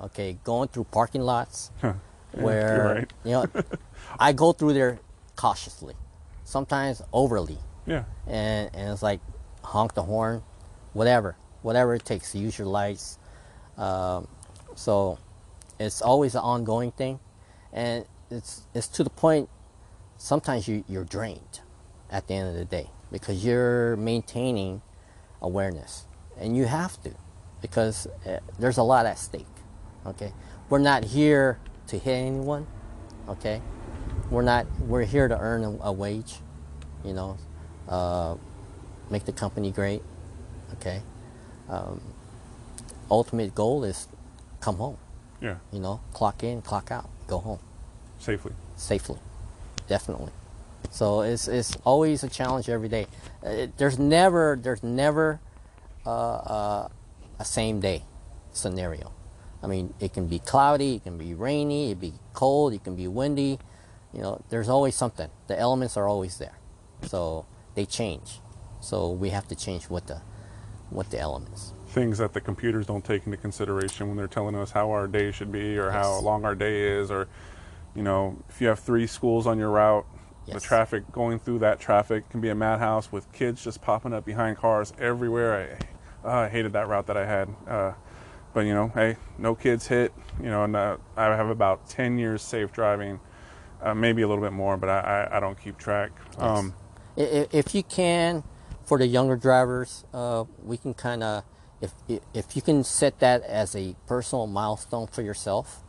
[0.00, 1.70] Okay, going through parking lots
[2.32, 3.12] where right.
[3.24, 3.46] you know
[4.18, 5.00] I go through there
[5.36, 5.94] cautiously,
[6.44, 9.20] sometimes overly, Yeah, and and it's like
[9.64, 10.42] honk the horn,
[10.92, 13.18] whatever, whatever it takes to use your lights.
[13.76, 14.28] Um,
[14.76, 15.18] so
[15.80, 17.18] it's always an ongoing thing,
[17.72, 19.48] and it's it's to the point.
[20.16, 21.60] Sometimes you you're drained
[22.10, 24.82] at the end of the day because you're maintaining
[25.40, 26.06] awareness,
[26.38, 27.10] and you have to
[27.60, 29.46] because uh, there's a lot at stake.
[30.06, 30.32] Okay,
[30.68, 32.66] we're not here to hit anyone.
[33.28, 33.60] Okay,
[34.30, 34.66] we're not.
[34.80, 36.36] We're here to earn a, a wage.
[37.04, 37.36] You know,
[37.88, 38.36] uh,
[39.10, 40.02] make the company great.
[40.74, 41.02] Okay.
[41.68, 42.00] Um,
[43.10, 44.08] ultimate goal is
[44.60, 44.96] come home.
[45.40, 47.58] yeah, You know, clock in, clock out, go home
[48.18, 48.52] safely.
[48.76, 49.18] safely.
[49.86, 50.32] Definitely.
[50.90, 53.06] So it's it's always a challenge every day.
[53.42, 55.40] It, there's never there's never
[56.08, 56.88] uh,
[57.38, 58.04] a same day
[58.52, 59.12] scenario.
[59.62, 62.84] I mean, it can be cloudy, it can be rainy, it can be cold, it
[62.84, 63.58] can be windy.
[64.12, 65.28] You know, there's always something.
[65.48, 66.58] The elements are always there,
[67.02, 68.40] so they change.
[68.80, 70.22] So we have to change with the
[70.90, 71.74] with the elements.
[71.88, 75.32] Things that the computers don't take into consideration when they're telling us how our day
[75.32, 77.28] should be or how long our day is, or
[77.94, 80.06] you know, if you have three schools on your route,
[80.46, 84.24] the traffic going through that traffic can be a madhouse with kids just popping up
[84.24, 85.78] behind cars everywhere.
[85.80, 87.48] I, uh, I hated that route that I had.
[87.66, 87.92] Uh,
[88.54, 90.12] but you know, hey, no kids hit.
[90.42, 93.20] You know, and uh, I have about ten years safe driving,
[93.82, 96.10] uh, maybe a little bit more, but I, I, I don't keep track.
[96.38, 96.74] Um,
[97.16, 98.42] I- i- If you can,
[98.84, 101.44] for the younger drivers, uh, we can kind of,
[101.80, 105.82] if if- if you can set that as a personal milestone for yourself,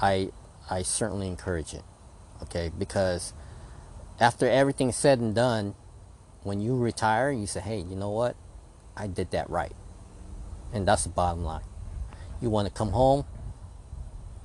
[0.00, 0.30] I
[0.70, 1.84] I certainly encourage it.
[2.42, 3.32] Okay, because
[4.20, 5.74] after everything's said and done,
[6.42, 8.36] when you retire, you say, hey, you know what,
[8.98, 9.72] I did that right,
[10.72, 11.64] and that's the bottom line.
[12.40, 13.24] You want to come home,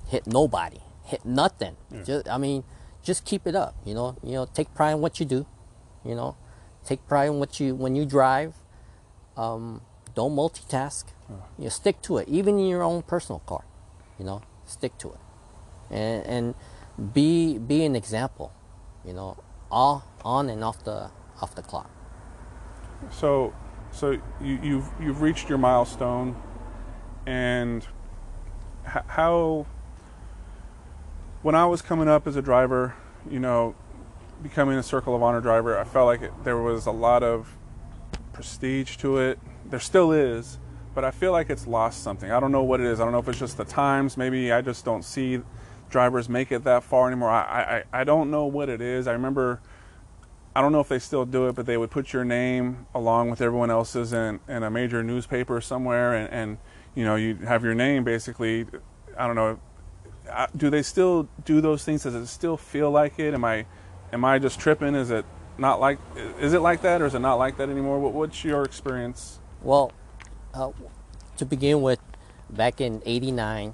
[0.07, 1.75] hit nobody, hit nothing.
[2.05, 2.63] Just, I mean,
[3.03, 3.75] just keep it up.
[3.85, 5.45] You know, you know, take pride in what you do.
[6.05, 6.35] You know,
[6.85, 8.55] take pride in what you when you drive.
[9.35, 9.81] Um,
[10.15, 11.05] don't multitask.
[11.57, 13.63] You know, stick to it, even in your own personal car.
[14.19, 15.19] You know, stick to it,
[15.89, 16.55] and and
[17.13, 18.51] be be an example.
[19.05, 19.37] You know,
[19.71, 21.09] all on and off the
[21.41, 21.89] off the clock.
[23.11, 23.53] So,
[23.93, 26.35] so you, you've you've reached your milestone,
[27.25, 27.85] and
[28.85, 29.65] how?
[31.43, 32.95] When I was coming up as a driver,
[33.29, 33.75] you know,
[34.41, 37.55] becoming a Circle of Honor driver, I felt like it, there was a lot of
[38.31, 39.39] prestige to it.
[39.65, 40.57] There still is,
[40.95, 42.31] but I feel like it's lost something.
[42.31, 42.99] I don't know what it is.
[42.99, 44.17] I don't know if it's just the times.
[44.17, 45.41] Maybe I just don't see
[45.89, 47.29] drivers make it that far anymore.
[47.29, 49.07] I I, I don't know what it is.
[49.07, 49.61] I remember.
[50.55, 53.31] I don't know if they still do it, but they would put your name along
[53.31, 56.57] with everyone else's in, in a major newspaper somewhere, and, and
[56.93, 58.67] you know you have your name basically.
[59.17, 59.59] I don't know.
[60.55, 62.03] Do they still do those things?
[62.03, 63.33] Does it still feel like it?
[63.33, 63.65] Am I,
[64.11, 64.93] am I just tripping?
[64.93, 65.25] Is it
[65.57, 65.97] not like?
[66.39, 67.99] Is it like that, or is it not like that anymore?
[67.99, 69.39] What, what's your experience?
[69.63, 69.91] Well,
[70.53, 70.71] uh,
[71.37, 71.99] to begin with,
[72.51, 73.73] back in '89,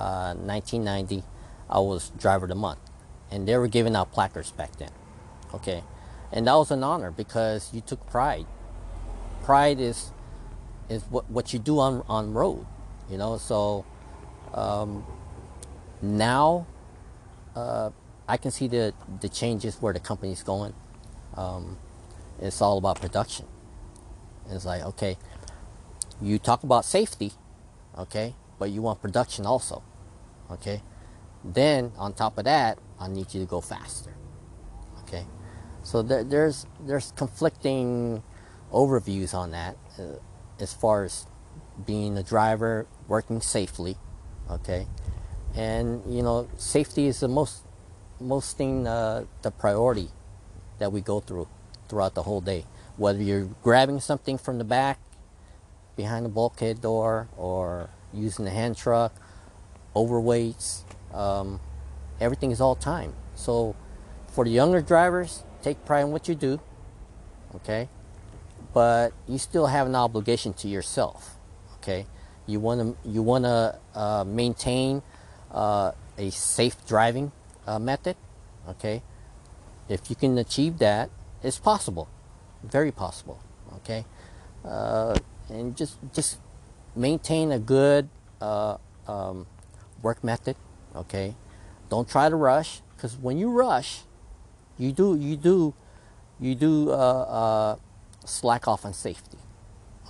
[0.00, 1.22] uh, 1990,
[1.68, 2.80] I was driver of the month,
[3.30, 4.90] and they were giving out placards back then.
[5.54, 5.82] Okay,
[6.32, 8.46] and that was an honor because you took pride.
[9.42, 10.12] Pride is
[10.88, 12.66] is what what you do on on road,
[13.10, 13.38] you know.
[13.38, 13.84] So
[14.54, 15.04] um,
[16.00, 16.66] now
[17.54, 17.90] uh,
[18.28, 20.74] I can see the the changes where the company's going.
[21.36, 21.78] Um,
[22.40, 23.46] it's all about production.
[24.50, 25.16] It's like, okay,
[26.20, 27.32] you talk about safety,
[27.96, 29.82] okay, but you want production also,
[30.50, 30.82] okay.
[31.44, 34.14] Then on top of that, I need you to go faster,
[35.02, 35.24] okay.
[35.82, 38.22] So there, there's there's conflicting
[38.72, 40.18] overviews on that, uh,
[40.60, 41.26] as far as
[41.86, 43.96] being a driver, working safely,
[44.50, 44.86] okay,
[45.54, 47.62] and you know safety is the most
[48.20, 50.08] most thing uh, the priority
[50.78, 51.48] that we go through
[51.88, 52.64] throughout the whole day.
[52.96, 55.00] Whether you're grabbing something from the back,
[55.96, 59.14] behind the bulkhead door, or using the hand truck,
[59.96, 61.60] overweights, um,
[62.20, 63.14] everything is all time.
[63.34, 63.74] So,
[64.28, 66.60] for the younger drivers, take pride in what you do,
[67.54, 67.88] okay?
[68.74, 71.36] But you still have an obligation to yourself,
[71.76, 72.06] okay?
[72.46, 75.02] You want to you want to uh, maintain
[75.50, 77.32] uh, a safe driving
[77.66, 78.16] uh, method,
[78.68, 79.02] okay?
[79.88, 81.10] If you can achieve that,
[81.42, 82.08] it's possible,
[82.62, 83.40] very possible,
[83.76, 84.04] okay?
[84.64, 86.38] Uh, and just just
[86.96, 88.08] maintain a good
[88.40, 89.46] uh, um,
[90.02, 90.56] work method,
[90.96, 91.34] okay?
[91.88, 94.02] Don't try to rush, because when you rush,
[94.82, 95.74] you do you do
[96.40, 97.76] you do uh, uh,
[98.24, 99.38] slack off on safety,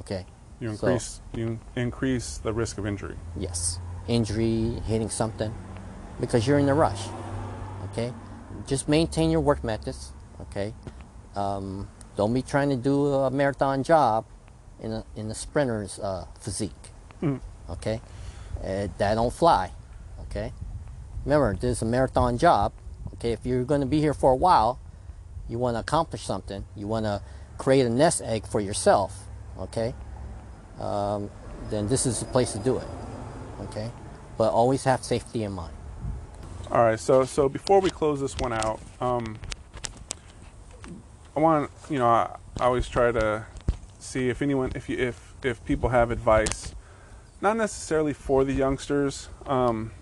[0.00, 0.24] okay?
[0.60, 3.16] You So- increase you increase the risk of injury.
[3.36, 5.52] Yes, injury, hitting something,
[6.20, 7.08] because you're in a rush.
[7.92, 8.12] Okay,
[8.66, 10.12] just maintain your work methods.
[10.40, 10.72] Okay,
[11.36, 14.24] um, don't be trying to do a marathon job
[14.80, 16.84] in a in a sprinter's uh, physique.
[17.70, 18.00] Okay,
[18.64, 19.70] uh, that don't fly.
[20.30, 20.52] Okay,
[21.24, 22.72] remember this is a marathon job.
[23.22, 24.80] Okay, if you're going to be here for a while,
[25.48, 26.64] you want to accomplish something.
[26.74, 27.22] You want to
[27.56, 29.16] create a nest egg for yourself.
[29.60, 29.94] Okay,
[30.80, 31.30] um,
[31.70, 32.86] then this is the place to do it.
[33.60, 33.92] Okay,
[34.36, 35.72] but always have safety in mind.
[36.72, 39.38] All right, so so before we close this one out, um,
[41.36, 43.46] I want you know I, I always try to
[44.00, 46.74] see if anyone if you if if people have advice,
[47.40, 49.28] not necessarily for the youngsters.
[49.46, 49.92] Um,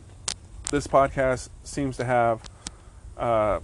[0.71, 2.41] this podcast seems to have
[3.21, 3.61] uh,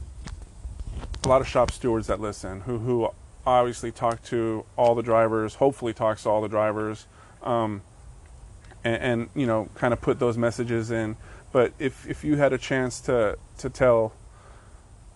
[1.25, 3.11] a lot of shop stewards that listen who who
[3.47, 7.07] obviously talk to all the drivers, hopefully talks to all the drivers,
[7.43, 7.83] um,
[8.85, 11.17] and, and you know kind of put those messages in.
[11.53, 14.13] But if if you had a chance to to tell,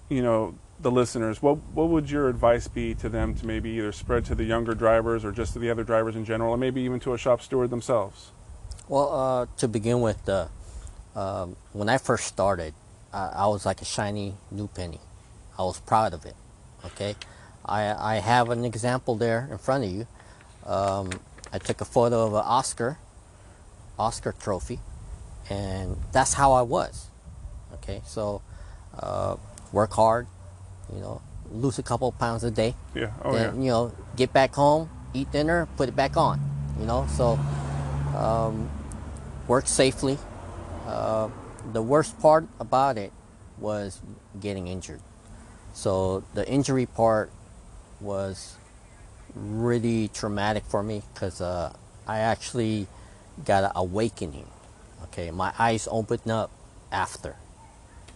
[0.09, 3.92] you know, the listeners, what what would your advice be to them to maybe either
[3.92, 6.81] spread to the younger drivers or just to the other drivers in general, or maybe
[6.83, 8.33] even to a shop steward themselves?
[8.88, 10.48] Well, uh, to begin with, uh,
[11.14, 12.74] um, when I first started,
[13.12, 15.01] I, I was like a shiny new penny.
[15.59, 16.37] I was proud of it.
[16.85, 17.16] Okay,
[17.64, 20.07] I I have an example there in front of you.
[20.66, 21.11] Um,
[21.53, 22.99] I took a photo of an Oscar,
[23.99, 24.79] Oscar trophy,
[25.49, 27.09] and that's how I was.
[27.75, 28.42] Okay, so
[28.99, 29.37] uh,
[29.73, 30.27] work hard,
[30.94, 31.20] you know,
[31.53, 32.75] lose a couple pounds a day.
[32.94, 33.12] Yeah.
[33.25, 33.62] Oh then, yeah.
[33.62, 36.40] you know, get back home, eat dinner, put it back on.
[36.79, 37.38] You know, so
[38.16, 38.70] um,
[39.46, 40.18] work safely.
[40.87, 41.29] Uh,
[41.73, 43.12] the worst part about it
[43.59, 44.01] was
[44.38, 45.01] getting injured.
[45.73, 47.31] So the injury part
[48.01, 48.57] was
[49.35, 51.73] really traumatic for me because uh,
[52.07, 52.87] I actually
[53.44, 54.46] got an awakening.
[55.05, 56.51] Okay, my eyes opened up
[56.90, 57.37] after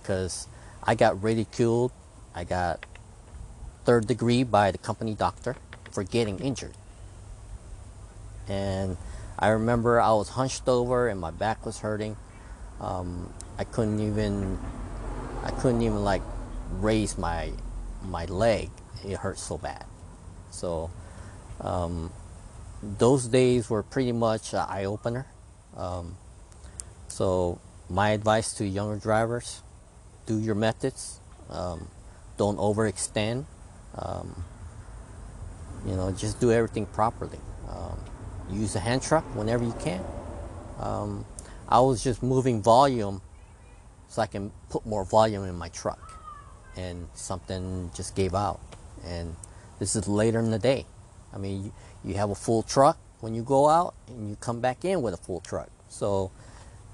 [0.00, 0.48] because
[0.82, 1.92] I got ridiculed.
[2.34, 2.84] I got
[3.84, 5.56] third degree by the company doctor
[5.90, 6.74] for getting injured.
[8.48, 8.96] And
[9.38, 12.16] I remember I was hunched over and my back was hurting.
[12.80, 14.58] Um, I couldn't even,
[15.42, 16.22] I couldn't even like
[16.72, 17.52] raise my
[18.02, 18.70] my leg.
[19.04, 19.84] It hurt so bad.
[20.50, 20.90] So
[21.60, 22.12] um,
[22.82, 25.26] those days were pretty much an eye opener.
[25.76, 26.16] Um,
[27.08, 29.62] so my advice to younger drivers:
[30.26, 31.20] do your methods.
[31.50, 31.88] Um,
[32.36, 33.44] don't overextend.
[33.96, 34.44] Um,
[35.86, 37.38] you know, just do everything properly.
[37.68, 37.98] Um,
[38.50, 40.02] use a hand truck whenever you can.
[41.68, 43.22] I was just moving volume
[44.08, 46.20] so I can put more volume in my truck,
[46.76, 48.60] and something just gave out.
[49.04, 49.34] And
[49.78, 50.86] this is later in the day.
[51.32, 51.72] I mean,
[52.04, 55.14] you, have a full truck when you go out, and you come back in with
[55.14, 55.68] a full truck.
[55.88, 56.30] So,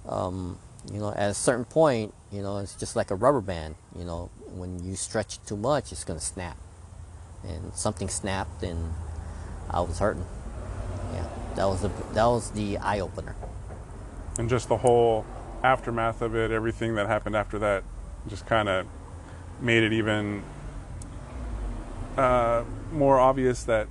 [0.08, 0.58] um,
[0.90, 3.74] you know, at a certain point, you know, it's just like a rubber band.
[3.98, 6.56] You know, when you stretch it too much, it's gonna snap.
[7.46, 8.94] And something snapped, and
[9.68, 10.26] I was hurting.
[11.12, 13.34] Yeah, that was the that was the eye opener.
[14.38, 15.24] And just the whole
[15.62, 17.84] aftermath of it, everything that happened after that,
[18.28, 18.86] just kind of
[19.60, 20.42] made it even
[22.16, 23.88] uh, more obvious that,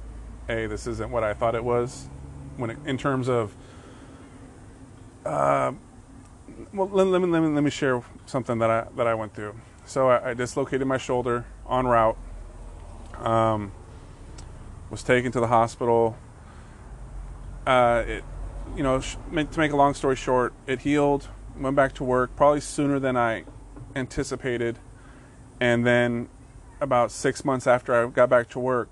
[0.47, 2.09] hey, this isn't what I thought it was.
[2.57, 3.55] When it, in terms of,
[5.25, 5.71] uh,
[6.73, 9.33] well, let, let me let me let me share something that I that I went
[9.33, 9.55] through.
[9.85, 12.17] So I, I dislocated my shoulder en route.
[13.17, 13.71] Um,
[14.89, 16.17] was taken to the hospital.
[17.65, 18.23] Uh, it
[18.75, 21.27] you know, sh- make- to make a long story short, it healed,
[21.57, 23.43] went back to work probably sooner than I
[23.95, 24.79] anticipated.
[25.59, 26.29] And then
[26.81, 28.91] about six months after I got back to work,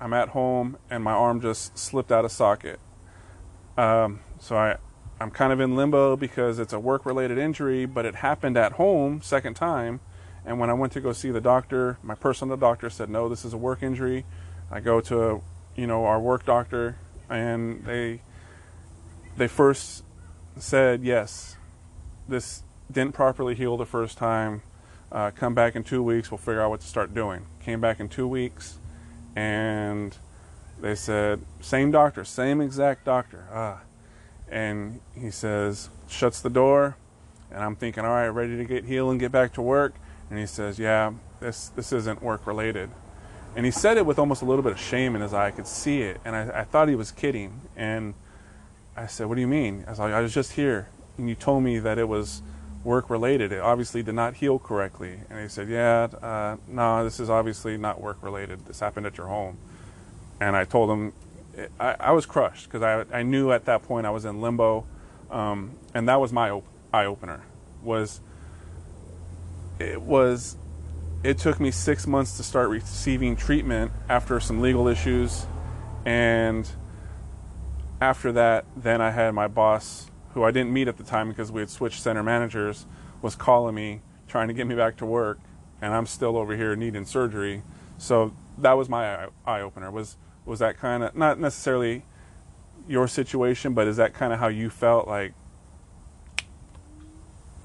[0.00, 2.80] I'm at home and my arm just slipped out of socket.
[3.76, 4.76] Um, so I,
[5.20, 8.72] I'm kind of in limbo because it's a work related injury, but it happened at
[8.72, 10.00] home, second time.
[10.46, 13.44] And when I went to go see the doctor, my personal doctor said, no, this
[13.44, 14.24] is a work injury.
[14.70, 15.42] I go to,
[15.76, 16.96] you know, our work doctor
[17.28, 18.22] and they
[19.40, 20.04] they first
[20.58, 21.56] said yes,
[22.28, 24.60] this didn't properly heal the first time.
[25.10, 27.46] Uh, come back in two weeks, we'll figure out what to start doing.
[27.64, 28.78] Came back in two weeks,
[29.34, 30.18] and
[30.78, 33.46] they said same doctor, same exact doctor.
[33.50, 33.80] Ah,
[34.50, 36.98] and he says shuts the door,
[37.50, 39.94] and I'm thinking, all right, ready to get healed and get back to work.
[40.28, 42.90] And he says, yeah, this this isn't work related.
[43.56, 45.46] And he said it with almost a little bit of shame in his eye.
[45.46, 47.62] I could see it, and I, I thought he was kidding.
[47.74, 48.12] And
[48.96, 51.34] I said, "What do you mean?" I was like, "I was just here, and you
[51.34, 52.42] told me that it was
[52.82, 53.52] work related.
[53.52, 57.76] It obviously did not heal correctly." And he said, "Yeah, uh, no, this is obviously
[57.76, 58.66] not work related.
[58.66, 59.58] This happened at your home."
[60.40, 61.12] And I told him,
[61.78, 64.86] I, I was crushed because I, I knew at that point I was in limbo,
[65.30, 67.42] um, and that was my op- eye opener.
[67.82, 68.20] Was
[69.78, 70.56] it was
[71.22, 75.46] it took me six months to start receiving treatment after some legal issues,
[76.04, 76.70] and
[78.00, 81.52] after that, then I had my boss, who I didn't meet at the time because
[81.52, 82.86] we had switched center managers,
[83.20, 85.38] was calling me trying to get me back to work,
[85.82, 87.62] and I'm still over here needing surgery.
[87.98, 89.90] So that was my eye opener.
[89.90, 92.04] Was was that kind of not necessarily
[92.88, 95.34] your situation, but is that kind of how you felt like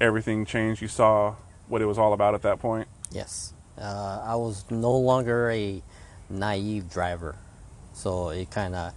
[0.02, 0.82] everything changed?
[0.82, 1.36] You saw
[1.68, 2.88] what it was all about at that point.
[3.12, 5.82] Yes, uh, I was no longer a
[6.30, 7.38] naive driver,
[7.94, 8.94] so it kind of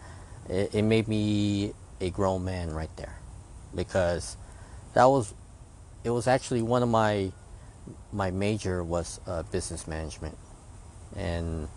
[0.49, 3.18] it, it made me a grown man right there,
[3.74, 4.36] because
[4.94, 5.34] that was
[6.05, 7.32] it was actually one of my
[8.12, 10.38] my major was uh, business management,
[11.16, 11.68] and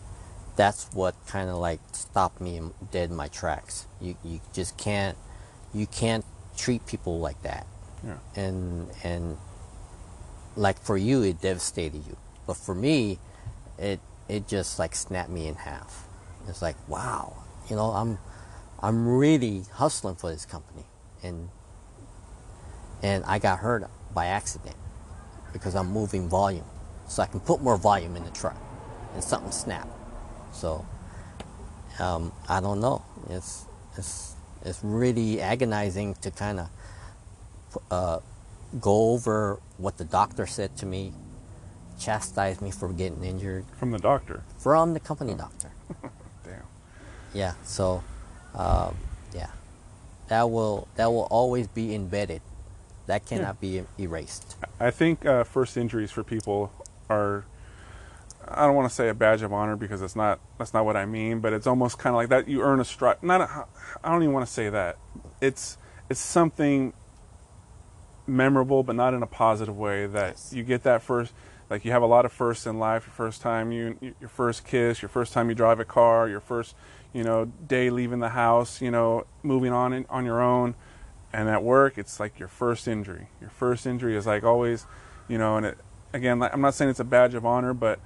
[0.56, 2.62] that's what kind of like stopped me
[2.92, 3.88] dead in my tracks.
[4.00, 5.18] You you just can't
[5.74, 6.26] you can't
[6.58, 7.66] treat people like that,
[8.06, 8.18] Yeah.
[8.36, 9.38] and and
[10.56, 12.18] like for you it devastated you,
[12.48, 13.20] but for me,
[13.78, 14.00] it
[14.30, 16.06] it just like snapped me in half.
[16.48, 17.36] It's like wow,
[17.70, 18.20] you know I'm
[18.82, 20.86] I'm really hustling for this company,
[21.24, 21.50] and
[23.04, 24.76] and I got hurt by accident
[25.54, 26.66] because I'm moving volume,
[27.08, 28.58] so I can put more volume in the truck,
[29.14, 29.90] and something snapped.
[30.54, 30.86] So
[32.00, 33.04] um, I don't know.
[33.30, 33.66] It's
[33.98, 36.70] it's it's really agonizing to kind of
[37.90, 38.20] uh,
[38.80, 41.14] go over what the doctor said to me,
[42.00, 44.44] chastise me for getting injured From the doctor.
[44.58, 45.72] from the company doctor.
[46.44, 46.64] Damn.
[47.34, 47.54] Yeah.
[47.64, 48.04] So,
[48.56, 48.96] um,
[49.34, 49.50] yeah,
[50.28, 52.42] that will that will always be embedded.
[53.08, 54.56] That cannot be erased.
[54.80, 56.72] I think uh, first injuries for people
[57.10, 57.46] are.
[58.48, 60.40] I don't want to say a badge of honor because it's not.
[60.58, 61.40] That's not what I mean.
[61.40, 62.48] But it's almost kind of like that.
[62.48, 63.24] You earn a strike.
[63.24, 63.42] Not.
[63.42, 63.66] A,
[64.04, 64.98] I don't even want to say that.
[65.42, 65.78] It's.
[66.10, 66.94] It's something
[68.28, 70.06] memorable, but not in a positive way.
[70.08, 70.54] That Yes.
[70.54, 71.34] you get that first.
[71.70, 73.06] Like you have a lot of firsts in life.
[73.08, 76.42] Your first time you, your first kiss, your first time you drive a car, your
[76.42, 76.76] first,
[77.14, 80.76] you know, day leaving the house, you know, moving on in, on your own,
[81.34, 83.28] and at work, it's like your first injury.
[83.40, 84.86] Your first injury is like always,
[85.28, 85.78] you know, and it,
[86.14, 88.00] again, I'm not saying it's a badge of honor, but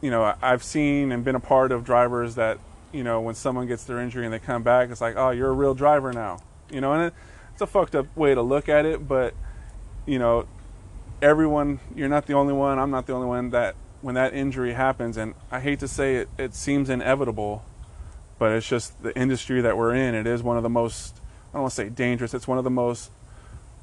[0.00, 2.58] you know, I've seen and been a part of drivers that,
[2.90, 5.50] you know, when someone gets their injury and they come back, it's like, oh, you're
[5.50, 6.38] a real driver now,
[6.70, 7.14] you know, and it,
[7.52, 9.34] it's a fucked up way to look at it, but
[10.06, 10.46] you know,
[11.22, 12.78] everyone, you're not the only one.
[12.78, 16.16] I'm not the only one that when that injury happens, and I hate to say
[16.16, 17.62] it, it seems inevitable,
[18.40, 20.14] but it's just the industry that we're in.
[20.14, 21.14] It is one of the most,
[21.50, 22.32] I don't want to say dangerous.
[22.32, 23.10] It's one of the most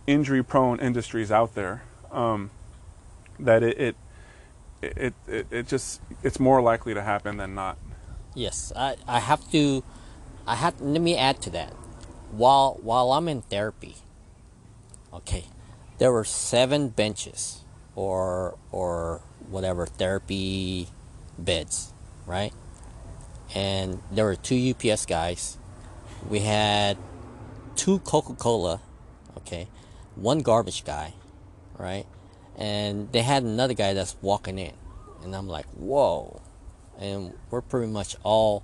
[0.08, 1.84] injury-prone industries out there.
[2.12, 2.50] Um,
[3.40, 3.96] that it, it
[4.82, 7.78] it, it it just it's more likely to happen than not.
[8.34, 9.84] Yes, I, I have to.
[10.48, 10.82] I have.
[10.82, 11.74] Let me add to that.
[12.32, 13.98] While while I'm in therapy,
[15.14, 15.46] okay,
[16.00, 17.62] there were seven benches
[17.96, 20.88] or or whatever therapy
[21.38, 21.94] beds,
[22.26, 22.54] right?
[23.56, 25.58] And there were two UPS guys.
[26.30, 26.98] We had
[27.76, 28.82] two Coca Cola,
[29.38, 29.68] okay,
[30.16, 31.14] one garbage guy,
[31.78, 32.06] right?
[32.58, 34.74] And they had another guy that's walking in,
[35.24, 36.42] and I'm like, whoa
[37.00, 38.64] and we're pretty much all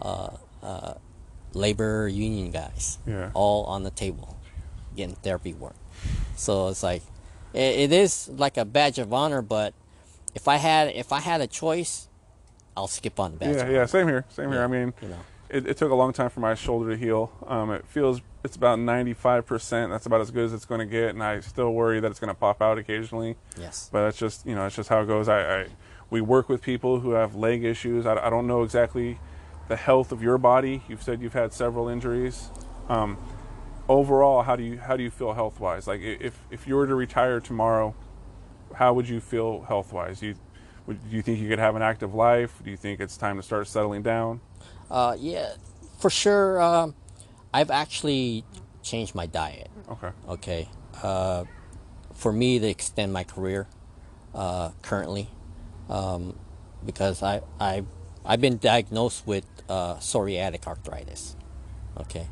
[0.00, 0.30] uh,
[0.62, 0.94] uh,
[1.52, 3.30] labor union guys, Yeah.
[3.34, 4.38] all on the table,
[4.96, 5.76] getting therapy work.
[6.34, 7.02] So it's like,
[7.52, 9.42] it, it is like a badge of honor.
[9.42, 9.74] But
[10.34, 12.07] if I had if I had a choice,
[12.78, 13.56] I'll skip on the badge.
[13.56, 14.60] Yeah, yeah, same here, same here.
[14.60, 15.18] Yeah, I mean, you know.
[15.48, 17.32] it, it took a long time for my shoulder to heal.
[17.48, 19.90] Um, it feels it's about 95%.
[19.90, 22.20] That's about as good as it's going to get, and I still worry that it's
[22.20, 23.36] going to pop out occasionally.
[23.58, 23.88] Yes.
[23.92, 25.28] But that's just you know, it's just how it goes.
[25.28, 25.66] I, I
[26.08, 28.06] we work with people who have leg issues.
[28.06, 29.18] I, I don't know exactly
[29.66, 30.84] the health of your body.
[30.88, 32.48] You've said you've had several injuries.
[32.88, 33.18] Um,
[33.88, 35.88] overall, how do you how do you feel health wise?
[35.88, 37.96] Like if if you were to retire tomorrow,
[38.76, 40.22] how would you feel health wise?
[40.22, 40.36] You
[40.94, 42.60] do you think you could have an active life?
[42.64, 44.40] Do you think it's time to start settling down?
[44.90, 45.52] Uh, yeah,
[45.98, 46.60] for sure.
[46.60, 46.94] Um,
[47.52, 48.44] I've actually
[48.82, 49.70] changed my diet.
[49.90, 50.10] Okay.
[50.28, 50.68] okay
[51.02, 51.44] uh,
[52.14, 53.66] for me to extend my career
[54.34, 55.28] uh, currently
[55.88, 56.38] um,
[56.84, 57.84] because I, I,
[58.24, 61.36] I've been diagnosed with uh, psoriatic arthritis
[61.98, 62.26] okay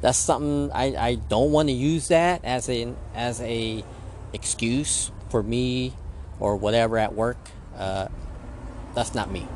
[0.00, 3.84] that's something I, I don't want to use that as a as a
[4.32, 5.94] excuse for me
[6.40, 7.38] or whatever at work
[7.76, 8.08] uh,
[8.94, 9.46] that's not me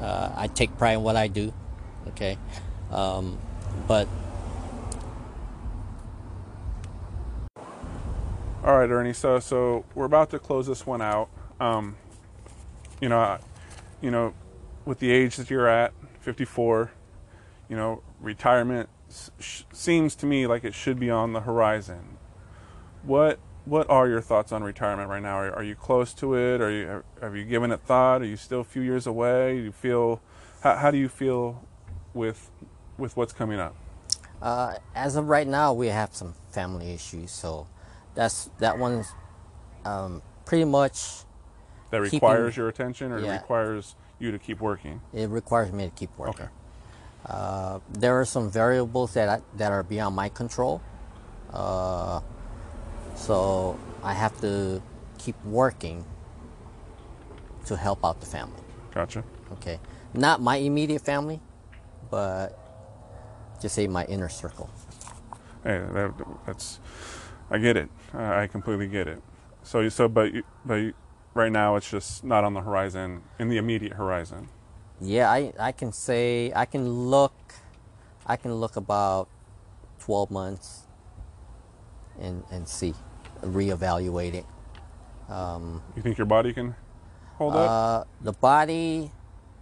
[0.00, 1.52] uh, I take pride in what I do
[2.08, 2.38] okay
[2.90, 3.38] um,
[3.86, 4.08] but
[8.64, 9.12] All right, Ernie.
[9.12, 11.28] So, so we're about to close this one out.
[11.60, 11.96] Um,
[13.00, 13.40] you know, I-
[14.00, 14.34] you know,
[14.84, 16.90] with the age that you're at, 54,
[17.68, 18.88] you know, retirement
[19.38, 22.18] sh- seems to me like it should be on the horizon.
[23.02, 23.38] What
[23.68, 25.36] What are your thoughts on retirement right now?
[25.38, 26.62] Are, are you close to it?
[26.62, 28.22] Are you have you given it thought?
[28.22, 29.56] Are you still a few years away?
[29.58, 30.22] Do you feel
[30.62, 31.62] how, how do you feel
[32.14, 32.50] with
[32.96, 33.76] with what's coming up?
[34.40, 37.66] Uh, as of right now, we have some family issues, so
[38.14, 39.12] that's that one's
[39.84, 41.24] um, pretty much
[41.90, 43.34] That Keeping- requires your attention, or Yeah.
[43.34, 45.00] it requires you to keep working?
[45.12, 46.44] it requires me to keep working.
[46.44, 46.50] Okay.
[47.26, 50.80] Uh, there are some variables that I, that are beyond my control,
[51.52, 52.20] uh,
[53.18, 54.80] so I have to
[55.18, 56.04] keep working
[57.66, 58.60] to help out the family.
[58.94, 59.24] Gotcha.
[59.52, 59.78] Okay,
[60.14, 61.40] not my immediate family,
[62.10, 62.58] but
[63.60, 64.70] just say my inner circle.
[65.64, 66.14] Hey, that,
[66.46, 66.78] that's
[67.50, 67.88] I get it.
[68.14, 69.22] I completely get it.
[69.62, 70.94] So, you- so, but, you, but you,
[71.34, 74.48] right now it's just not on the horizon, in the immediate horizon.
[75.00, 77.32] Yeah, I, I can say I can look
[78.26, 79.28] I can look about
[80.00, 80.82] 12 months
[82.20, 82.94] and and see
[83.42, 84.46] reevaluate it.
[85.30, 86.74] Um, You think your body can
[87.36, 87.70] hold up?
[87.70, 89.10] uh, the body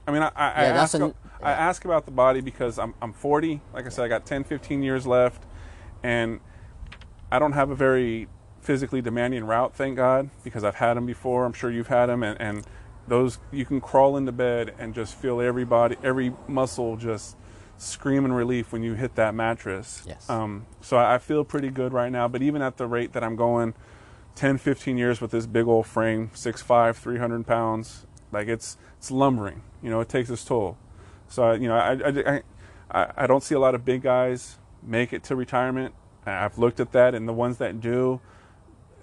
[0.06, 2.78] I mean, I, I, I, Yeah, that's ask, an- I ask about the body because
[2.78, 3.60] I'm, I'm 40.
[3.74, 5.42] Like I said, I got 10, 15 years left,
[6.02, 6.38] and
[7.30, 8.28] I don't have a very
[8.60, 11.44] physically demanding route, thank God, because I've had them before.
[11.44, 12.64] I'm sure you've had them, and, and
[13.08, 17.36] those you can crawl into bed and just feel every body, every muscle just
[17.78, 20.02] screaming relief when you hit that mattress.
[20.06, 20.28] Yes.
[20.30, 23.36] Um, so I feel pretty good right now, but even at the rate that I'm
[23.36, 23.74] going,
[24.34, 29.62] 10, 15 years with this big old frame, 6'5", 300 pounds, like it's it's lumbering.
[29.82, 30.76] You know, it takes its toll.
[31.28, 32.42] So I- you know, I I,
[32.90, 35.94] I I don't see a lot of big guys make it to retirement.
[36.24, 38.20] I've looked at that, and the ones that do,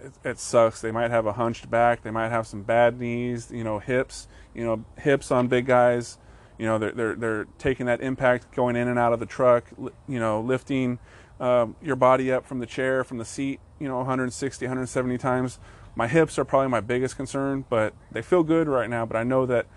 [0.02, 0.82] it, it sucks.
[0.82, 2.02] They might have a hunched back.
[2.04, 3.50] They might have some bad knees.
[3.52, 4.28] You know, hips.
[4.54, 6.18] You know, hips on big guys.
[6.58, 9.66] You know, they're they're they're taking that impact going in and out of the truck.
[10.08, 11.00] You know, lifting
[11.40, 13.60] um, your body up from the chair, from the seat.
[13.80, 15.60] You know, 160, 170 times.
[15.96, 19.06] My hips are probably my biggest concern, but they feel good right now.
[19.06, 19.68] But I know that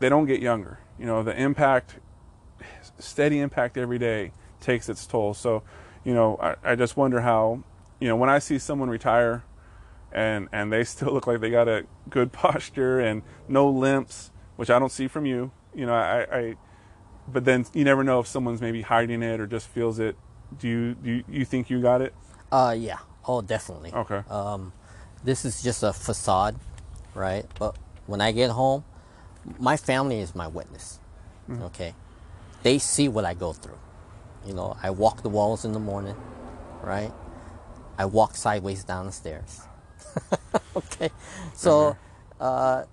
[0.00, 0.80] they don't get younger.
[0.98, 1.96] You know, the impact,
[2.98, 5.34] steady impact every day takes its toll.
[5.34, 5.62] So,
[6.04, 7.62] you know, I, I just wonder how,
[8.00, 9.44] you know, when I see someone retire
[10.12, 14.70] and and they still look like they got a good posture and no limps, which
[14.70, 15.52] I don't see from you.
[15.78, 16.56] You know, I, I
[17.28, 20.16] but then you never know if someone's maybe hiding it or just feels it.
[20.58, 22.12] Do you do you, you think you got it?
[22.50, 23.92] uh yeah, oh definitely.
[23.92, 24.22] Okay.
[24.28, 24.72] Um,
[25.22, 26.56] this is just a facade,
[27.14, 27.46] right?
[27.60, 27.76] But
[28.06, 28.82] when I get home,
[29.60, 30.98] my family is my witness.
[31.50, 31.94] Okay,
[32.62, 33.78] they see what I go through.
[34.44, 36.16] You know, I walk the walls in the morning,
[36.82, 37.12] right?
[37.96, 39.62] I walk sideways down the stairs.
[40.76, 41.10] okay,
[41.54, 41.96] so
[42.40, 42.84] uh,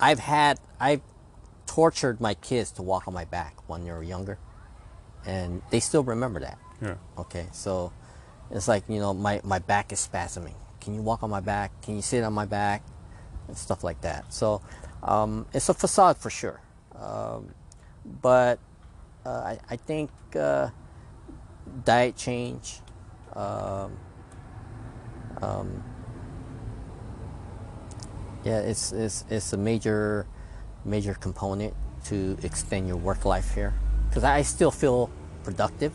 [0.00, 1.02] I've had I've
[1.74, 4.38] tortured my kids to walk on my back when they were younger,
[5.26, 6.56] and they still remember that.
[6.80, 6.94] Yeah.
[7.18, 7.92] Okay, so
[8.52, 10.54] it's like you know my my back is spasming.
[10.80, 11.82] Can you walk on my back?
[11.82, 12.82] Can you sit on my back?
[13.48, 14.32] And stuff like that.
[14.32, 14.62] So
[15.02, 16.60] um, it's a facade for sure.
[16.94, 17.52] Um,
[18.22, 18.58] but
[19.26, 20.68] uh, I, I think uh,
[21.84, 22.80] diet change.
[23.34, 23.98] Um,
[25.42, 25.82] um,
[28.44, 30.26] yeah, it's, it's it's a major
[30.84, 31.74] major component
[32.04, 33.74] to extend your work life here
[34.08, 35.10] because I still feel
[35.42, 35.92] productive.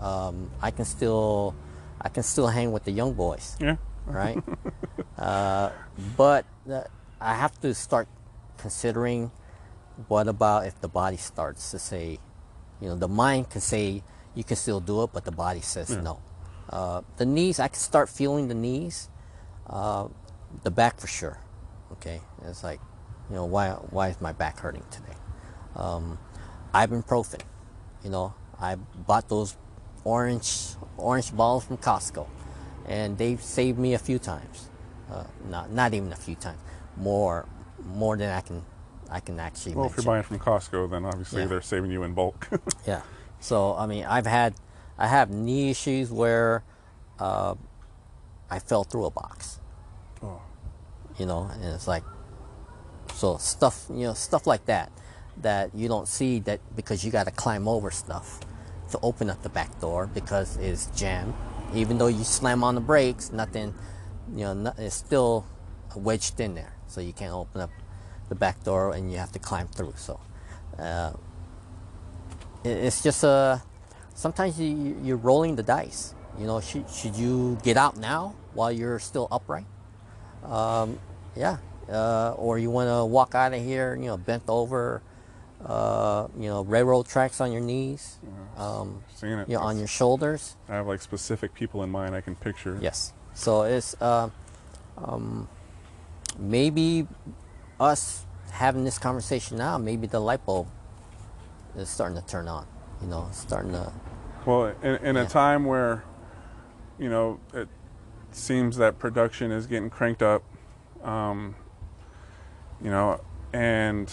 [0.00, 1.54] Um, I can still
[2.00, 3.76] I can still hang with the young boys Yeah.
[4.06, 4.42] right?
[5.18, 5.70] uh,
[6.16, 6.82] but uh,
[7.20, 8.08] I have to start
[8.58, 9.30] considering
[10.08, 12.18] what about if the body starts to say,
[12.80, 14.02] you know, the mind can say
[14.34, 16.18] you can still do it, but the body says no.
[16.68, 19.08] Uh, the knees, I can start feeling the knees,
[19.68, 20.08] uh,
[20.64, 21.38] the back for sure.
[21.92, 22.80] Okay, it's like,
[23.30, 25.16] you know, why why is my back hurting today?
[25.76, 26.18] Um,
[26.74, 27.40] ibuprofen,
[28.02, 29.56] you know, I bought those
[30.04, 32.26] orange orange balls from Costco,
[32.86, 34.68] and they've saved me a few times.
[35.10, 36.58] Uh, not not even a few times,
[36.96, 37.46] more
[37.84, 38.62] more than I can
[39.10, 39.74] I can actually.
[39.74, 41.48] Well, if you're buying from Costco, then obviously Yeah.
[41.48, 42.48] they're saving you in bulk.
[42.86, 43.02] Yeah.
[43.40, 44.54] So I mean, I've had,
[44.98, 46.62] I have knee issues where,
[47.18, 47.54] uh,
[48.50, 49.60] I fell through a box.
[50.22, 50.40] Oh.
[51.18, 52.02] You know, and it's like,
[53.14, 54.92] so stuff, you know, stuff like that,
[55.42, 58.40] that you don't see that because you got to climb over stuff
[58.92, 61.34] to open up the back door because it's jammed.
[61.74, 63.74] Even though you slam on the brakes, nothing,
[64.32, 65.46] you know, no, it's still
[65.96, 67.70] wedged in there, so you can't open up
[68.28, 69.94] the back door and you have to climb through.
[69.96, 70.20] So.
[70.78, 71.12] Uh,
[72.64, 73.58] it- it's just uh,
[74.14, 76.14] sometimes you, you're rolling the dice.
[76.38, 79.66] You know, should, should you get out now while you're still upright?
[80.44, 80.98] Um,
[81.36, 81.58] yeah.
[81.88, 85.02] Uh, or you want to walk out of here, you know, bent over,
[85.64, 88.18] uh, you know, railroad tracks on your knees,
[88.56, 89.48] um, Seeing it.
[89.48, 90.56] you know, on your shoulders.
[90.68, 92.78] I have like specific people in mind I can picture.
[92.80, 93.12] Yes.
[93.34, 94.30] So it's uh,
[94.98, 95.48] um,
[96.38, 97.06] maybe
[97.80, 100.68] us having this conversation now, maybe the light bulb
[101.76, 102.66] is starting to turn on.
[103.02, 103.92] You know, starting to.
[104.46, 106.04] Well, in, in a time where,
[106.98, 107.68] you know, it
[108.30, 110.42] seems that production is getting cranked up,
[111.02, 111.56] um,
[112.84, 113.20] you know,
[113.52, 114.12] and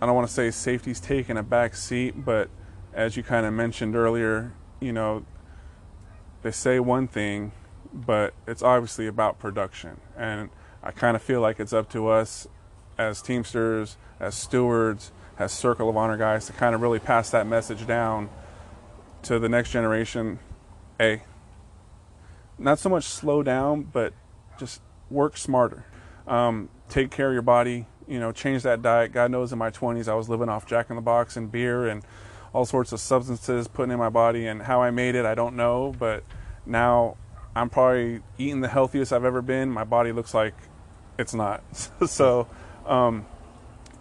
[0.00, 2.50] I don't want to say safety's taken a back seat, but
[2.92, 5.24] as you kind of mentioned earlier, you know,
[6.42, 7.52] they say one thing,
[7.92, 10.00] but it's obviously about production.
[10.16, 10.50] And
[10.82, 12.46] I kind of feel like it's up to us
[12.98, 17.46] as Teamsters, as stewards, as Circle of Honor guys to kind of really pass that
[17.46, 18.28] message down
[19.22, 20.38] to the next generation.
[21.00, 21.22] A,
[22.58, 24.12] not so much slow down, but
[24.58, 25.86] just work smarter.
[26.26, 27.86] Um, take care of your body.
[28.06, 29.12] You know, change that diet.
[29.12, 31.86] God knows, in my 20s, I was living off Jack in the Box and beer
[31.88, 32.02] and
[32.52, 34.46] all sorts of substances putting in my body.
[34.46, 35.94] And how I made it, I don't know.
[35.98, 36.22] But
[36.64, 37.16] now
[37.54, 39.70] I'm probably eating the healthiest I've ever been.
[39.70, 40.54] My body looks like
[41.18, 41.62] it's not.
[42.06, 42.46] so,
[42.84, 43.26] um,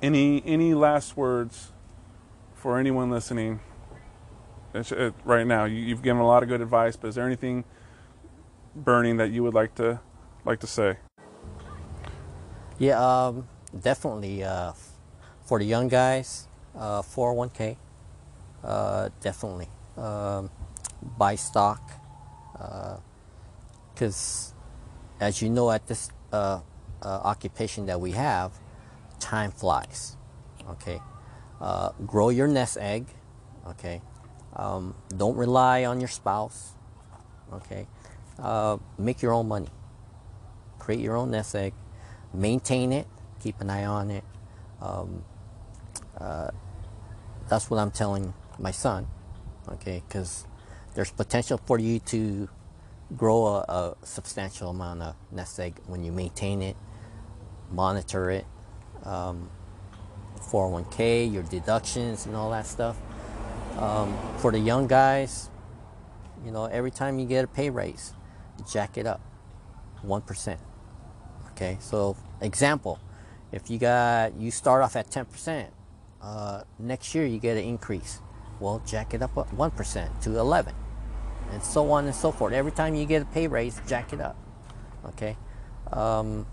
[0.02, 1.72] any any last words
[2.54, 3.60] for anyone listening
[4.74, 5.66] it, right now?
[5.66, 7.64] You, you've given a lot of good advice, but is there anything
[8.76, 10.02] burning that you would like to
[10.44, 10.98] like to say?
[12.78, 14.44] Yeah, um, definitely.
[14.44, 14.74] Uh,
[15.46, 16.48] for the young guys,
[16.78, 17.78] uh, 401k,
[18.64, 19.70] uh, definitely.
[19.96, 20.50] Um,
[21.18, 21.82] buy stock,
[23.94, 24.54] because
[25.22, 26.60] uh, as you know, at this uh,
[27.02, 28.52] uh, occupation that we have,
[29.20, 30.18] time flies.
[30.72, 31.00] Okay,
[32.06, 33.06] grow your nest egg.
[33.68, 34.02] Okay,
[34.56, 36.74] um, don't rely on your spouse.
[37.54, 37.88] Okay,
[38.98, 39.70] make your own money.
[40.80, 41.74] Create your own nest egg
[42.36, 43.08] maintain it,
[43.42, 44.24] keep an eye on it.
[44.82, 45.24] Um,
[46.18, 46.50] uh,
[47.50, 49.08] that's what I'm telling my son,
[49.70, 50.02] okay?
[50.08, 50.46] Because
[50.94, 52.50] there's potential for you to
[53.16, 56.76] grow a, a, substantial amount of nest egg when you maintain it,
[57.72, 58.46] monitor it,
[59.04, 59.50] um,
[60.40, 62.98] 401k, your deductions, and all that stuff.
[63.78, 65.50] Um, for the young guys,
[66.46, 68.14] you know, every time you get a pay raise,
[68.72, 69.22] jack it up,
[70.02, 70.60] one percent.
[71.56, 73.00] Okay, so example,
[73.54, 75.68] if you got you start off at 10%,
[76.22, 78.20] uh, next year you get an increase.
[78.60, 80.76] Well, jack it up 1% to 11,
[81.52, 82.52] and so on and so forth.
[82.52, 84.36] Every time you get a pay raise, jack it up.
[85.06, 85.38] Okay,
[85.94, 86.46] um,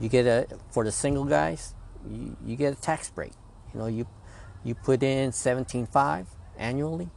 [0.00, 1.74] you get a for the single guys,
[2.08, 3.32] you, you get a tax break.
[3.74, 4.06] You know, you
[4.62, 6.26] you put in 17.5
[6.56, 7.10] annually.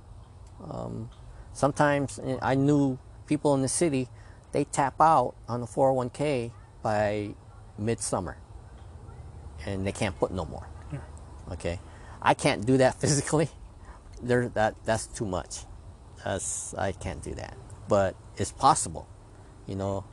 [0.63, 1.11] Um,
[1.51, 2.97] sometimes eh, I knew
[3.27, 4.07] people in the city,
[4.51, 6.51] they tap out on the 401k
[6.83, 7.33] by
[7.79, 8.37] midsummer
[9.65, 10.67] and they can't put no more.
[10.91, 10.99] Yeah.
[11.53, 11.79] Okay.
[12.21, 13.49] I can't do that physically.
[14.21, 15.61] There that that's too much.
[16.23, 17.57] That's I can't do that.
[17.87, 19.07] But it's possible.
[19.67, 20.05] You know,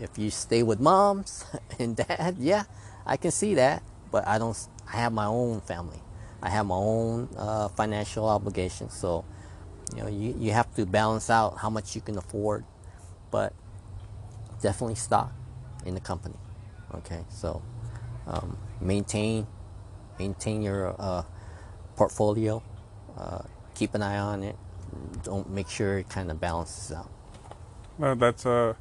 [0.00, 1.44] if you stay with moms
[1.78, 2.64] and dad, yeah,
[3.06, 3.82] I can see that.
[4.10, 4.56] But I don't
[4.92, 6.00] I have my own family.
[6.42, 8.92] I have my own uh, financial obligations.
[8.94, 9.24] So,
[9.96, 12.64] you know, you, you have to balance out how much you can afford.
[13.32, 13.52] But
[14.60, 15.32] definitely stock
[15.86, 16.36] in the company.
[16.94, 17.62] Okay, so
[18.26, 19.46] um, maintain
[20.18, 21.22] maintain your uh,
[21.96, 22.62] portfolio.
[23.16, 23.42] Uh,
[23.74, 24.56] keep an eye on it.
[25.22, 27.10] Don't make sure it kind of balances out.
[28.00, 28.74] Uh, that's uh,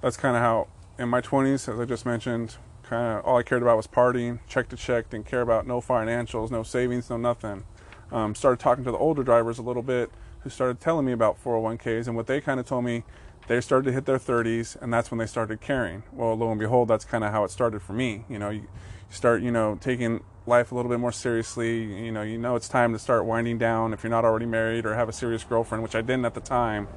[0.00, 0.68] that's kind of how
[0.98, 4.40] in my 20s, as I just mentioned, kind of all I cared about was partying,
[4.46, 7.64] check to check, didn't care about no financials, no savings, no nothing.
[8.10, 11.42] Um, started talking to the older drivers a little bit who started telling me about
[11.42, 13.04] 401ks and what they kind of told me
[13.48, 16.02] they started to hit their 30s and that's when they started caring.
[16.12, 18.68] Well lo and behold that's kind of how it started for me you know you
[19.10, 22.68] start you know taking life a little bit more seriously you know you know it's
[22.68, 25.82] time to start winding down if you're not already married or have a serious girlfriend
[25.82, 26.88] which i didn't at the time.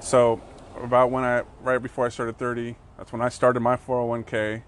[0.00, 0.40] So
[0.82, 4.62] about when i right before i started 30 that's when i started my 401k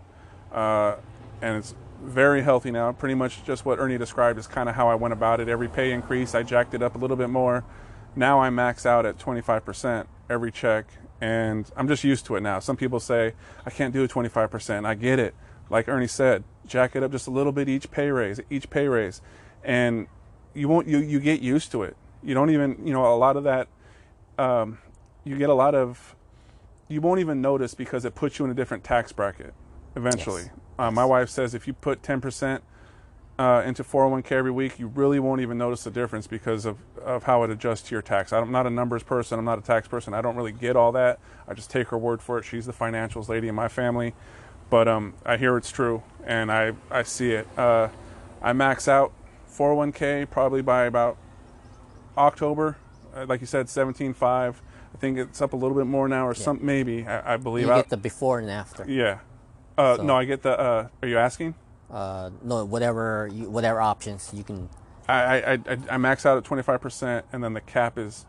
[0.52, 0.96] uh,
[1.40, 2.90] and it's very healthy now.
[2.92, 5.48] Pretty much just what ernie described is kind of how i went about it.
[5.48, 7.64] Every pay increase i jacked it up a little bit more.
[8.16, 10.86] Now i max out at 25% every check
[11.22, 12.58] and I'm just used to it now.
[12.58, 14.84] Some people say I can't do a 25%.
[14.84, 15.36] I get it.
[15.70, 18.88] Like Ernie said, jack it up just a little bit each pay raise, each pay
[18.88, 19.22] raise,
[19.62, 20.08] and
[20.52, 21.96] you won't you you get used to it.
[22.24, 23.68] You don't even you know a lot of that.
[24.36, 24.78] Um,
[25.22, 26.16] you get a lot of
[26.88, 29.54] you won't even notice because it puts you in a different tax bracket
[29.94, 30.42] eventually.
[30.42, 30.50] Yes.
[30.76, 32.60] Uh, my wife says if you put 10%
[33.42, 37.24] uh, into 401k every week, you really won't even notice the difference because of, of
[37.24, 38.32] how it adjusts to your tax.
[38.32, 40.14] I'm not a numbers person, I'm not a tax person.
[40.14, 41.18] I don't really get all that.
[41.48, 42.44] I just take her word for it.
[42.44, 44.14] She's the financials lady in my family.
[44.70, 47.48] But um, I hear it's true and I, I see it.
[47.58, 47.88] Uh,
[48.40, 49.12] I max out
[49.52, 51.16] 401k probably by about
[52.16, 52.76] October.
[53.12, 54.14] Uh, like you said, 17.5.
[54.24, 54.54] I
[54.98, 56.42] think it's up a little bit more now, or yeah.
[56.42, 57.04] some maybe.
[57.06, 57.66] I, I believe.
[57.66, 58.88] You get the before and after.
[58.88, 59.18] Yeah.
[59.76, 60.02] Uh, so.
[60.04, 60.58] No, I get the.
[60.58, 61.54] Uh, are you asking?
[61.92, 64.68] Uh, no whatever you, whatever options you can.
[65.08, 65.58] I, I,
[65.90, 68.24] I, max out at 25%, and then the cap is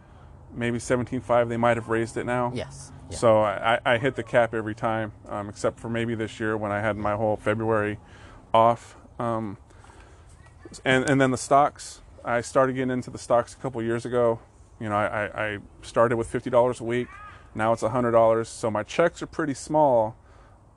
[0.54, 1.48] maybe 17.5.
[1.48, 2.52] They might have raised it now.
[2.54, 2.92] Yes.
[3.10, 3.18] Yeah.
[3.18, 6.72] So I, I hit the cap every time, um, except for maybe this year when
[6.72, 8.00] I had my whole February
[8.54, 8.96] off.
[9.20, 9.58] Um,
[10.84, 12.02] and and then the stocks.
[12.26, 14.40] I started getting into the stocks a couple years ago.
[14.80, 17.08] You know, I, I started with fifty dollars a week.
[17.54, 18.50] Now it's hundred dollars.
[18.50, 20.16] So my checks are pretty small,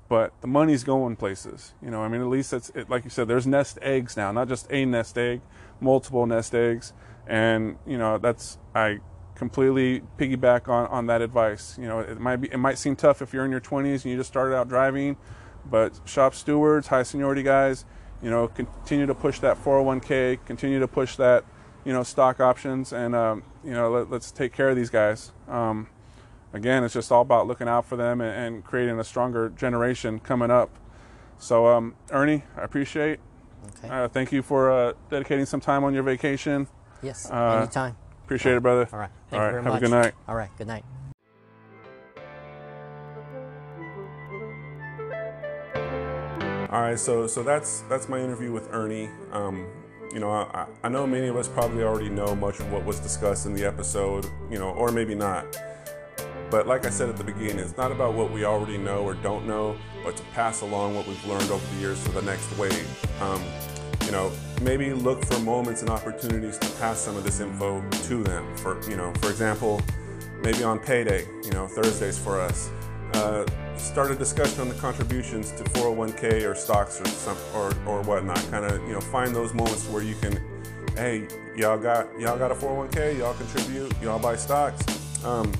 [0.08, 1.74] but the money's going places.
[1.82, 3.28] You know, I mean, at least it's it, like you said.
[3.28, 5.40] There's nest eggs now, not just a nest egg,
[5.80, 6.92] multiple nest eggs,
[7.26, 9.00] and you know that's I
[9.34, 11.76] completely piggyback on on that advice.
[11.80, 14.04] You know, it might be it might seem tough if you're in your 20s and
[14.06, 15.16] you just started out driving,
[15.68, 17.84] but shop stewards, high seniority guys,
[18.22, 21.44] you know, continue to push that 401k, continue to push that,
[21.84, 25.32] you know, stock options, and um, you know, let, us take care of these guys.
[25.48, 25.88] Um,
[26.56, 30.18] again, it's just all about looking out for them and, and creating a stronger generation
[30.18, 30.70] coming up.
[31.38, 33.20] So, um, Ernie, I appreciate.
[33.78, 33.88] Okay.
[33.88, 36.66] Uh, thank you for uh, dedicating some time on your vacation.
[37.02, 37.96] Yes, uh, anytime.
[38.24, 38.88] Appreciate it, brother.
[38.92, 39.10] All right.
[39.30, 39.54] Thank all right.
[39.54, 39.76] Have much.
[39.76, 40.14] a good night.
[40.26, 40.50] All right.
[40.56, 40.84] Good night.
[46.68, 49.08] All right, so so that's that's my interview with Ernie.
[49.32, 49.66] Um,
[50.12, 53.00] you know, I, I know many of us probably already know much of what was
[53.00, 55.44] discussed in the episode, you know, or maybe not.
[56.50, 59.14] But like I said at the beginning, it's not about what we already know or
[59.14, 62.56] don't know, but to pass along what we've learned over the years to the next
[62.56, 63.22] wave.
[63.22, 63.42] Um,
[64.04, 64.30] you know,
[64.62, 68.56] maybe look for moments and opportunities to pass some of this info to them.
[68.56, 69.80] For you know, for example,
[70.42, 72.70] maybe on payday, you know, Thursdays for us.
[73.14, 73.44] Uh,
[73.76, 78.38] start a discussion on the contributions to 401k or stocks or some or, or whatnot.
[78.50, 80.40] Kind of you know find those moments where you can,
[80.96, 81.26] hey,
[81.56, 84.84] y'all got y'all got a 401k, y'all contribute, y'all buy stocks.
[85.24, 85.52] Um,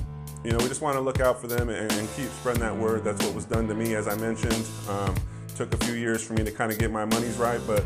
[0.47, 2.73] you know, we just want to look out for them and, and, keep spreading that
[2.73, 3.03] word.
[3.03, 4.65] That's what was done to me, as I mentioned.
[4.87, 5.13] Um,
[5.57, 7.83] took a few years for me to kind of get my monies right, but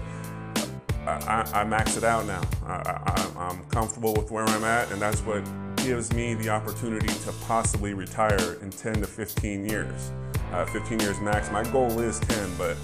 [1.08, 2.44] I, I, I max it out now.
[2.68, 5.44] I, I'm comfortable with where I'm at, and that's what
[5.78, 10.12] gives me the opportunity to possibly retire in 10 to 15 years.
[10.52, 11.50] Uh, 15 years max.
[11.50, 12.78] My goal is 10, but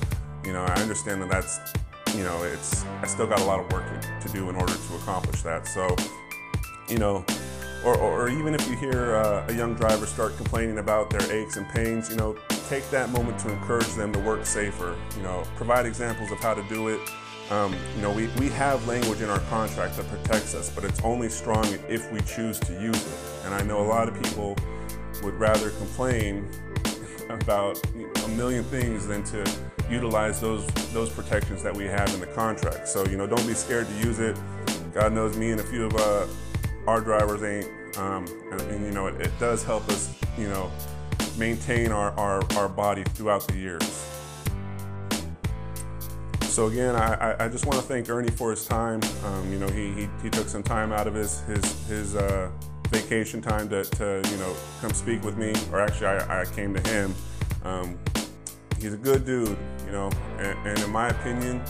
[0.43, 1.59] you know I understand that that's
[2.15, 4.73] you know it's I still got a lot of work to, to do in order
[4.73, 5.67] to accomplish that.
[5.67, 5.95] So
[6.89, 7.23] you know.
[7.84, 11.57] Or, or, even if you hear uh, a young driver start complaining about their aches
[11.57, 12.36] and pains, you know,
[12.67, 14.97] take that moment to encourage them to work safer.
[15.15, 16.99] You know, provide examples of how to do it.
[17.49, 21.01] Um, you know, we, we have language in our contract that protects us, but it's
[21.01, 23.45] only strong if we choose to use it.
[23.45, 24.57] And I know a lot of people
[25.23, 26.49] would rather complain
[27.30, 29.49] about a million things than to
[29.89, 32.88] utilize those those protections that we have in the contract.
[32.88, 34.38] So you know, don't be scared to use it.
[34.93, 36.25] God knows me and a few of uh,
[36.88, 40.71] our drivers ain't, um, and, and, you know, it, it, does help us, you know,
[41.38, 44.07] maintain our, our, our body throughout the years.
[46.41, 49.01] So again, I, I just want to thank Ernie for his time.
[49.25, 52.49] Um, you know, he, he, he, took some time out of his his his uh,
[52.89, 56.73] vacation time to, to you know come speak with me, or actually I, I came
[56.73, 57.13] to him.
[57.63, 57.99] Um,
[58.81, 60.09] he's a good dude, you know,
[60.39, 61.61] and, and in my opinion,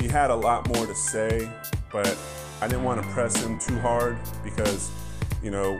[0.00, 1.48] he had a lot more to say,
[1.92, 2.18] but
[2.64, 4.90] I didn't want to press him too hard because,
[5.42, 5.78] you know,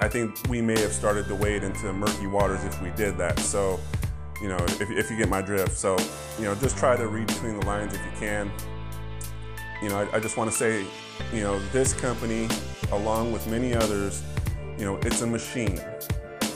[0.00, 3.38] I think we may have started to wade into murky waters if we did that.
[3.40, 3.80] So
[4.40, 5.72] you know, if, if you get my drift.
[5.72, 5.96] So,
[6.38, 8.50] you know, just try to read between the lines if you can.
[9.82, 10.84] You know, I, I just want to say,
[11.32, 12.48] you know, this company,
[12.92, 14.22] along with many others,
[14.78, 15.80] you know, it's a machine.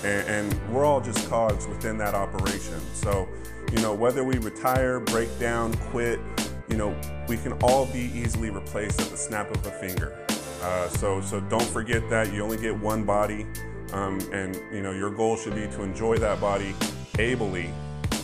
[0.05, 2.81] And, and we're all just cogs within that operation.
[2.95, 3.29] So,
[3.73, 6.21] you know, whether we retire, break down, quit,
[6.69, 6.95] you know,
[7.29, 10.17] we can all be easily replaced at the snap of a finger.
[10.63, 13.47] Uh, so, so don't forget that you only get one body,
[13.93, 16.75] um, and you know your goal should be to enjoy that body
[17.19, 17.71] ably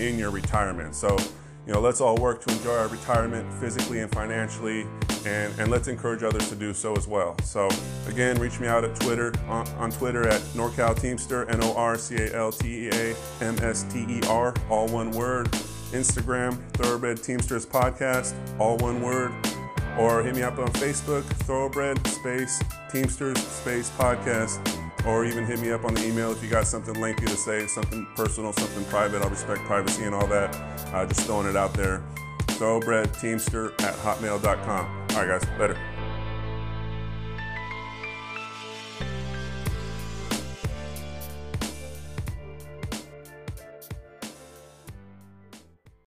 [0.01, 0.95] in your retirement.
[0.95, 1.17] So,
[1.67, 4.87] you know, let's all work to enjoy our retirement physically and financially,
[5.25, 7.37] and, and let's encourage others to do so as well.
[7.45, 7.71] So,
[8.09, 11.97] again, reach me out at Twitter, on, on Twitter at NorCal Teamster, N O R
[11.97, 15.49] C A L T E A M S T E R, all one word.
[15.95, 19.33] Instagram, Thoroughbred Teamsters Podcast, all one word.
[19.99, 24.59] Or hit me up on Facebook, Thoroughbred Space Teamsters Space Podcast
[25.07, 27.67] or even hit me up on the email if you got something lengthy to say,
[27.67, 29.23] something personal, something private.
[29.23, 30.55] I'll respect privacy and all that.
[30.93, 32.03] Uh, just throwing it out there.
[32.49, 35.07] Thoroughbred Teamster at hotmail.com.
[35.11, 35.77] All right, guys, later.